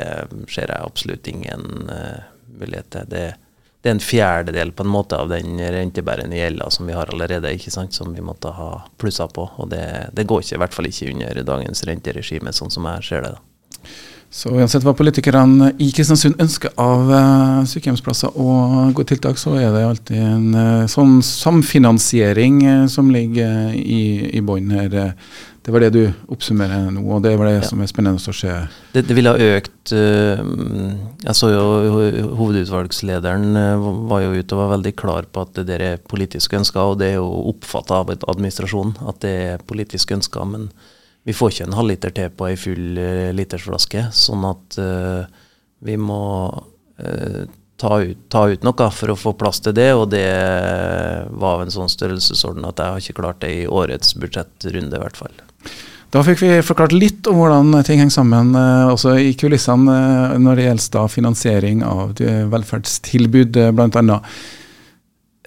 ser 0.49 0.73
jeg 0.73 0.81
absolutt 0.81 1.29
ingen 1.29 1.91
eh, 1.93 2.27
mulighet 2.61 2.91
til. 2.95 3.09
Det, 3.11 3.25
det 3.81 3.91
er 3.91 3.97
en 3.97 4.05
fjerdedel 4.05 4.73
på 4.77 4.85
en 4.85 4.93
måte 4.93 5.19
av 5.21 5.33
den 5.33 5.61
rentebærende 5.61 6.37
gjelda 6.37 6.71
som 6.73 6.89
vi 6.89 6.97
har 6.97 7.13
allerede, 7.13 7.53
ikke 7.57 7.73
sant, 7.73 7.97
som 7.97 8.15
vi 8.17 8.25
måtte 8.25 8.53
ha 8.57 8.71
plussa 9.01 9.29
på. 9.29 9.47
Og 9.61 9.71
det, 9.73 9.85
det 10.17 10.27
går 10.29 10.45
ikke, 10.45 10.57
i 10.59 10.63
hvert 10.65 10.77
fall 10.77 10.91
ikke 10.91 11.13
under 11.15 11.45
dagens 11.55 11.85
renteregime, 11.89 12.53
sånn 12.57 12.73
som 12.73 12.89
jeg 12.93 13.09
ser 13.11 13.29
det. 13.29 13.37
da. 13.37 13.47
Så 14.31 14.53
uansett 14.55 14.85
hva 14.87 14.93
politikerne 14.95 15.73
i 15.83 15.89
Kristiansund 15.91 16.39
ønsker 16.39 16.71
av 16.79 17.09
uh, 17.11 17.63
sykehjemsplasser 17.67 18.37
og 18.39 18.93
gode 18.95 19.09
tiltak, 19.11 19.41
så 19.43 19.57
er 19.59 19.73
det 19.75 19.81
alltid 19.83 20.21
en 20.23 20.45
uh, 20.55 20.91
sånn 20.91 21.17
samfinansiering 21.27 22.61
uh, 22.63 22.85
som 22.87 23.11
ligger 23.11 23.73
i, 23.75 24.31
i 24.39 24.43
bånn 24.47 24.71
her. 24.71 24.95
Det 25.61 25.75
var 25.75 25.83
det 25.83 25.91
du 25.97 26.05
oppsummerer 26.31 26.93
nå, 26.95 27.03
og 27.11 27.25
det 27.25 27.33
var 27.41 27.51
det 27.51 27.57
Ja. 27.57 27.65
som 27.73 27.83
er 27.83 27.91
spennende 27.91 28.23
å 28.23 28.37
se. 28.39 28.55
Det, 28.95 29.03
det 29.09 29.17
ville 29.19 29.35
ha 29.35 29.49
økt 29.59 29.93
Jeg 29.93 31.35
så 31.37 31.51
jo 31.51 31.67
hovedutvalgslederen 32.39 33.59
var 34.09 34.23
jo 34.25 34.39
ute 34.39 34.55
og 34.55 34.63
var 34.63 34.73
veldig 34.77 34.95
klar 34.97 35.27
på 35.27 35.43
at 35.43 35.59
det 35.59 35.67
der 35.69 35.85
er 35.89 36.01
politisk 36.01 36.55
ønska, 36.57 36.87
og 36.87 37.03
det 37.03 37.11
er 37.11 37.19
jo 37.19 37.29
oppfatta 37.51 37.99
av 37.99 38.15
administrasjonen 38.15 38.95
at 39.11 39.21
det 39.27 39.35
er 39.51 39.67
politisk 39.69 40.15
ønska. 40.17 40.47
Men 40.49 40.71
vi 41.31 41.35
får 41.37 41.53
ikke 41.53 41.69
en 41.69 41.79
halvliter 41.79 42.15
til 42.17 42.33
på 42.35 42.49
ei 42.49 42.57
full 42.59 42.99
eh, 42.99 43.31
litersflaske, 43.39 44.09
sånn 44.17 44.47
at 44.49 44.79
uh, 44.83 45.23
vi 45.87 45.95
må 45.95 46.23
uh, 46.51 47.45
ta, 47.79 48.01
ut, 48.03 48.25
ta 48.33 48.43
ut 48.51 48.67
noe 48.67 48.89
for 48.97 49.13
å 49.13 49.19
få 49.19 49.35
plass 49.39 49.63
til 49.63 49.77
det, 49.79 49.93
og 49.95 50.09
det 50.11 50.27
var 51.31 51.61
av 51.61 51.63
en 51.63 51.71
sånn 51.71 51.93
størrelsesorden 51.93 52.67
at 52.67 52.83
jeg 52.83 52.97
har 52.97 53.05
ikke 53.05 53.21
klart 53.21 53.41
det 53.45 53.53
i 53.61 53.69
årets 53.71 54.17
budsjettrunde, 54.19 54.91
i 54.99 55.05
hvert 55.05 55.23
fall. 55.23 55.39
Da 56.11 56.25
fikk 56.27 56.43
vi 56.43 56.51
forklart 56.67 56.97
litt 56.97 57.31
om 57.31 57.39
hvordan 57.39 57.71
ting 57.87 58.03
henger 58.03 58.17
sammen, 58.17 58.51
eh, 58.59 58.91
også 58.91 59.15
i 59.23 59.31
kulissene 59.39 60.41
når 60.43 60.59
det 60.59 60.67
gjelder 60.67 61.13
finansiering 61.15 61.85
av 61.87 62.19
velferdstilbud, 62.57 63.63
blant 63.79 64.03
annet. 64.03 64.27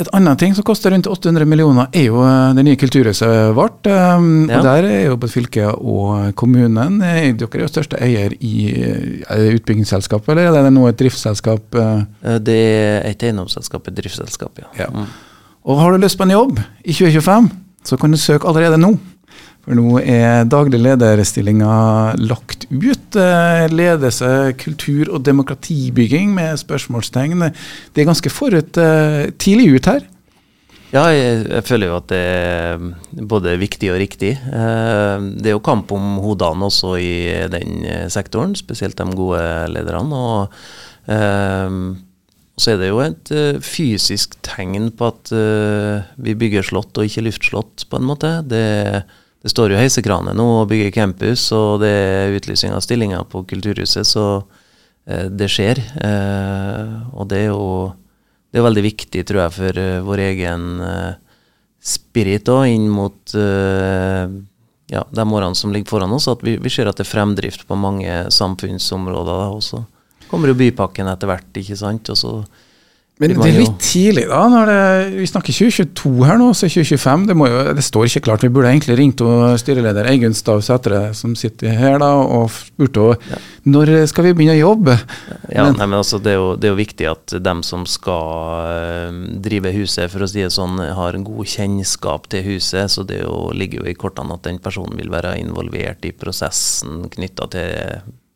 Et 0.01 0.07
annet 0.17 0.39
ting 0.41 0.55
som 0.57 0.65
koster 0.65 0.89
rundt 0.89 1.05
800 1.05 1.45
millioner, 1.45 1.85
er 1.93 2.07
jo 2.07 2.23
eh, 2.25 2.53
det 2.57 2.63
nye 2.65 2.77
kulturhuset 2.81 3.51
vårt. 3.53 3.85
Um, 3.85 4.47
Ja. 4.49 4.57
Og 4.57 4.63
Der 4.65 4.87
er 4.89 5.03
jo 5.05 5.17
både 5.21 5.31
fylket 5.31 5.69
og 5.77 6.33
kommunen. 6.35 6.97
Eh, 7.05 7.31
Dere 7.37 7.59
er 7.59 7.61
jo 7.61 7.69
største 7.69 7.99
eier 8.01 8.33
i 8.41 8.53
eh, 8.73 9.21
er 9.29 9.37
det 9.37 9.59
utbyggingsselskap, 9.59 10.27
eller 10.33 10.49
er 10.49 10.65
det 10.65 10.73
nå 10.73 10.87
et 10.89 10.97
driftsselskap? 10.97 11.77
Det 12.41 12.57
er 12.57 13.05
et 13.11 13.23
eiendomsselskap, 13.23 13.87
et 13.87 13.99
driftsselskap, 14.01 14.63
ja. 14.65 14.71
Ja. 14.81 14.89
Mm. 14.89 15.05
Og 15.63 15.79
har 15.79 15.93
du 15.93 16.01
lyst 16.01 16.17
på 16.17 16.25
en 16.25 16.33
jobb 16.33 16.57
i 16.83 16.91
2025, 16.91 17.51
så 17.85 17.97
kan 18.01 18.11
du 18.11 18.17
søke 18.17 18.49
allerede 18.49 18.81
nå. 18.81 18.95
For 19.63 19.79
nå 19.79 19.99
er 20.03 20.43
daglig 20.51 20.81
lederstillinga 20.83 21.73
lagt 22.19 22.65
ut. 22.67 23.15
Eh, 23.15 23.65
Ledelse, 23.71 24.31
kultur 24.59 25.13
og 25.13 25.23
demokratibygging 25.23 26.33
med 26.35 26.59
spørsmålstegn. 26.59 27.45
Det 27.95 28.03
er 28.03 28.09
ganske 28.09 28.33
forut 28.33 28.79
eh, 28.81 29.31
tidlig 29.39 29.77
ut 29.77 29.87
her. 29.93 30.03
Ja, 30.93 31.07
jeg, 31.15 31.45
jeg 31.47 31.65
føler 31.65 31.89
jo 31.89 31.95
at 32.01 32.11
det 32.11 32.19
er 32.19 32.83
både 33.31 33.55
viktig 33.63 33.93
og 33.95 34.01
riktig. 34.03 34.35
Eh, 34.35 35.29
Det 35.39 35.53
er 35.53 35.55
jo 35.55 35.63
kamp 35.63 35.95
om 35.95 36.19
hodene 36.25 36.67
også 36.67 36.97
i 36.99 37.15
den 37.55 37.87
sektoren, 38.11 38.59
spesielt 38.59 38.99
de 38.99 39.15
gode 39.15 39.41
lederne. 39.71 40.23
Og 40.27 40.51
så 42.53 42.75
er 42.75 42.77
det 42.79 42.91
jo 42.91 42.99
et 43.01 43.31
fysisk 43.65 44.35
tegn 44.45 44.91
på 44.95 45.07
at 45.09 45.31
vi 46.21 46.35
bygger 46.37 46.63
slott 46.67 46.99
og 46.99 47.07
ikke 47.09 47.25
luftslott, 47.25 47.87
på 47.89 47.99
en 47.99 48.07
måte. 48.07 48.37
Det, 48.47 48.61
det 49.43 49.51
står 49.51 49.73
jo 49.73 49.79
heisekraner 49.79 50.35
nå 50.37 50.45
og 50.61 50.69
bygger 50.71 50.93
campus, 50.95 51.49
og 51.51 51.81
det 51.83 51.89
er 51.91 52.35
utlysing 52.37 52.71
av 52.71 52.83
stillinger 52.85 53.25
på 53.27 53.41
Kulturhuset, 53.49 54.07
så 54.07 54.27
eh, 55.03 55.27
det 55.27 55.49
skjer. 55.51 55.81
Eh, 55.99 56.93
og 57.11 57.27
det 57.31 57.41
er 57.41 57.49
jo 57.51 57.91
det 58.53 58.61
er 58.61 58.67
veldig 58.69 58.83
viktig, 58.85 59.25
tror 59.27 59.41
jeg, 59.43 59.55
for 59.57 59.81
eh, 59.81 59.99
vår 60.05 60.23
egen 60.29 60.67
spirit 61.83 62.45
da, 62.47 62.61
inn 62.71 62.85
mot 62.87 63.33
ja, 63.35 65.01
de 65.03 65.23
årene 65.25 65.57
som 65.59 65.73
ligger 65.73 65.91
foran 65.91 66.13
oss, 66.15 66.29
at 66.31 66.43
vi, 66.45 66.55
vi 66.61 66.71
ser 66.71 66.87
at 66.87 66.95
det 66.95 67.03
er 67.03 67.11
fremdrift 67.11 67.65
på 67.67 67.75
mange 67.75 68.21
samfunnsområder. 68.31 69.41
da 69.41 69.49
også. 69.51 69.81
kommer 70.29 70.53
jo 70.53 70.59
bypakken 70.61 71.09
etter 71.11 71.27
hvert, 71.27 71.49
ikke 71.59 71.75
sant. 71.75 72.13
Og 72.13 72.21
så 72.21 72.37
Men 73.21 73.29
det 73.37 73.45
er 73.45 73.59
litt 73.59 73.75
tidlig, 73.83 74.23
da. 74.25 74.39
Det, 74.65 74.77
vi 75.19 75.25
snakker 75.29 75.53
2022 75.53 76.23
her 76.25 76.39
nå, 76.41 76.47
så 76.57 76.65
2025. 76.65 77.25
Det, 77.29 77.35
jo, 77.37 77.59
det 77.77 77.83
står 77.85 78.07
ikke 78.09 78.21
klart. 78.25 78.45
Vi 78.45 78.49
burde 78.55 78.71
egentlig 78.71 78.97
ringt 78.97 79.21
og 79.21 79.53
styreleder 79.61 80.09
Eigunn 80.09 80.33
Stav 80.33 80.63
Sætre, 80.65 81.01
som 81.13 81.35
sitter 81.37 81.75
her, 81.77 81.99
da, 82.01 82.09
og 82.17 82.49
spurt 82.55 82.97
henne 82.97 83.41
når 83.69 83.91
skal 84.09 84.25
vi 84.27 84.33
begynne 84.39 84.57
å 84.57 84.63
jobbe. 84.63 84.97
Ja, 85.53 85.67
Men- 85.67 85.77
nei, 85.77 85.85
men 85.85 85.99
altså, 85.99 86.17
det, 86.19 86.33
er 86.33 86.41
jo, 86.41 86.49
det 86.57 86.67
er 86.67 86.73
jo 86.73 86.81
viktig 86.81 87.07
at 87.11 87.37
dem 87.45 87.61
som 87.63 87.85
skal 87.85 88.65
eh, 88.73 89.21
drive 89.45 89.75
huset, 89.77 90.09
for 90.11 90.25
å 90.25 90.31
si 90.33 90.41
det 90.41 90.49
sånn, 90.57 90.81
har 90.81 91.13
en 91.13 91.23
god 91.29 91.53
kjennskap 91.53 92.27
til 92.33 92.43
huset. 92.49 92.91
Så 92.91 93.05
det 93.07 93.21
jo, 93.21 93.51
ligger 93.53 93.83
jo 93.83 93.93
i 93.93 93.97
kortene 93.99 94.33
at 94.35 94.49
den 94.49 94.57
personen 94.63 94.97
vil 94.97 95.13
være 95.13 95.37
involvert 95.39 96.03
i 96.09 96.15
prosessen 96.17 97.05
knytta 97.13 97.51
til 97.53 97.71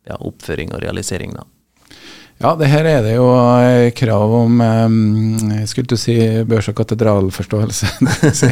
ja, 0.07 0.21
oppføring 0.21 0.77
og 0.77 0.85
realisering. 0.85 1.33
da. 1.33 1.49
Ja, 2.37 2.51
det 2.53 2.67
her 2.69 2.85
er 2.85 2.99
det 3.01 3.15
jo 3.15 3.31
eh, 3.33 3.87
krav 3.97 4.33
om 4.43 4.59
eh, 4.61 5.63
skulle 5.65 5.89
du 5.89 5.97
si 5.97 6.13
børs- 6.45 6.67
og 6.69 6.75
katedralforståelse. 6.77 7.87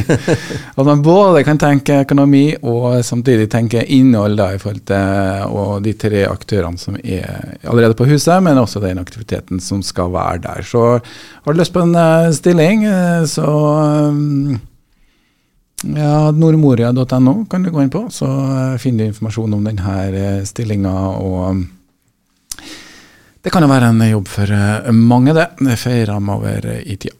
At 0.78 0.88
man 0.88 1.04
både 1.06 1.44
kan 1.46 1.60
tenke 1.62 2.00
økonomi 2.02 2.56
og 2.66 2.98
samtidig 3.06 3.46
tenke 3.52 3.84
innhold 3.94 4.34
da, 4.40 4.48
i 4.56 4.58
forhold 4.58 4.82
til 4.90 5.54
og 5.54 5.86
de 5.86 5.92
tre 5.94 6.24
aktørene 6.26 6.82
som 6.82 6.98
er 6.98 7.54
allerede 7.62 7.94
på 7.94 8.08
huset, 8.10 8.42
men 8.42 8.58
også 8.58 8.82
den 8.82 8.98
aktiviteten 8.98 9.62
som 9.62 9.86
skal 9.86 10.10
være 10.16 10.42
der. 10.48 10.66
Så 10.66 10.98
har 10.98 11.52
du 11.54 11.62
lyst 11.62 11.76
på 11.76 11.86
en 11.86 11.94
eh, 11.94 12.32
stilling, 12.34 12.82
eh, 12.90 13.22
så 13.30 13.46
ja, 15.86 16.12
nordmoria.no 16.34 17.38
kan 17.46 17.62
du 17.62 17.70
gå 17.70 17.86
inn 17.86 17.94
på, 17.94 18.08
så 18.10 18.26
finner 18.82 19.04
du 19.04 19.14
informasjon 19.14 19.54
om 19.60 19.70
denne 19.70 20.44
stillinga. 20.50 20.98
og 21.22 21.75
det 23.46 23.52
kan 23.54 23.62
jo 23.62 23.70
være 23.70 23.92
en 23.92 24.02
jobb 24.02 24.26
for 24.26 24.50
eh, 24.50 24.90
mange, 24.90 25.30
det. 25.36 25.46
Det 25.60 25.76
over 26.18 26.66
eh, 26.66 26.82
i 26.82 26.96
tida. 26.98 27.14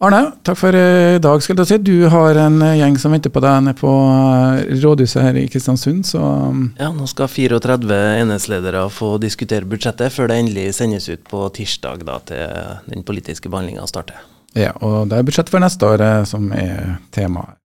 Arne, 0.00 0.30
takk 0.44 0.58
for 0.60 0.76
i 0.76 1.18
dag. 1.20 1.42
skal 1.44 1.56
Du 1.56 1.64
si. 1.64 1.76
Du 1.76 2.08
har 2.08 2.36
en 2.40 2.56
eh, 2.64 2.78
gjeng 2.80 2.96
som 3.00 3.12
venter 3.12 3.32
på 3.32 3.42
deg 3.44 3.66
nede 3.66 3.76
på 3.76 3.88
eh, 3.88 4.72
rådhuset 4.80 5.20
her 5.24 5.36
i 5.36 5.46
Kristiansund, 5.52 6.06
så 6.08 6.20
mm, 6.52 6.64
Ja, 6.80 6.88
Nå 6.92 7.08
skal 7.08 7.28
34 7.28 8.00
enhetsledere 8.22 8.86
få 8.92 9.18
diskutere 9.20 9.68
budsjettet 9.68 10.12
før 10.12 10.32
det 10.32 10.40
endelig 10.40 10.70
sendes 10.76 11.08
ut 11.12 11.24
på 11.28 11.44
tirsdag 11.56 12.04
da, 12.08 12.16
til 12.32 12.88
den 12.92 13.04
politiske 13.04 13.52
behandlinga 13.52 13.84
starter. 13.92 14.24
ja. 14.56 14.72
Og 14.80 15.08
det 15.08 15.20
er 15.20 15.28
budsjett 15.28 15.52
for 15.52 15.64
neste 15.64 15.84
år 15.84 16.04
eh, 16.04 16.24
som 16.28 16.48
er 16.56 16.96
temaet. 17.12 17.60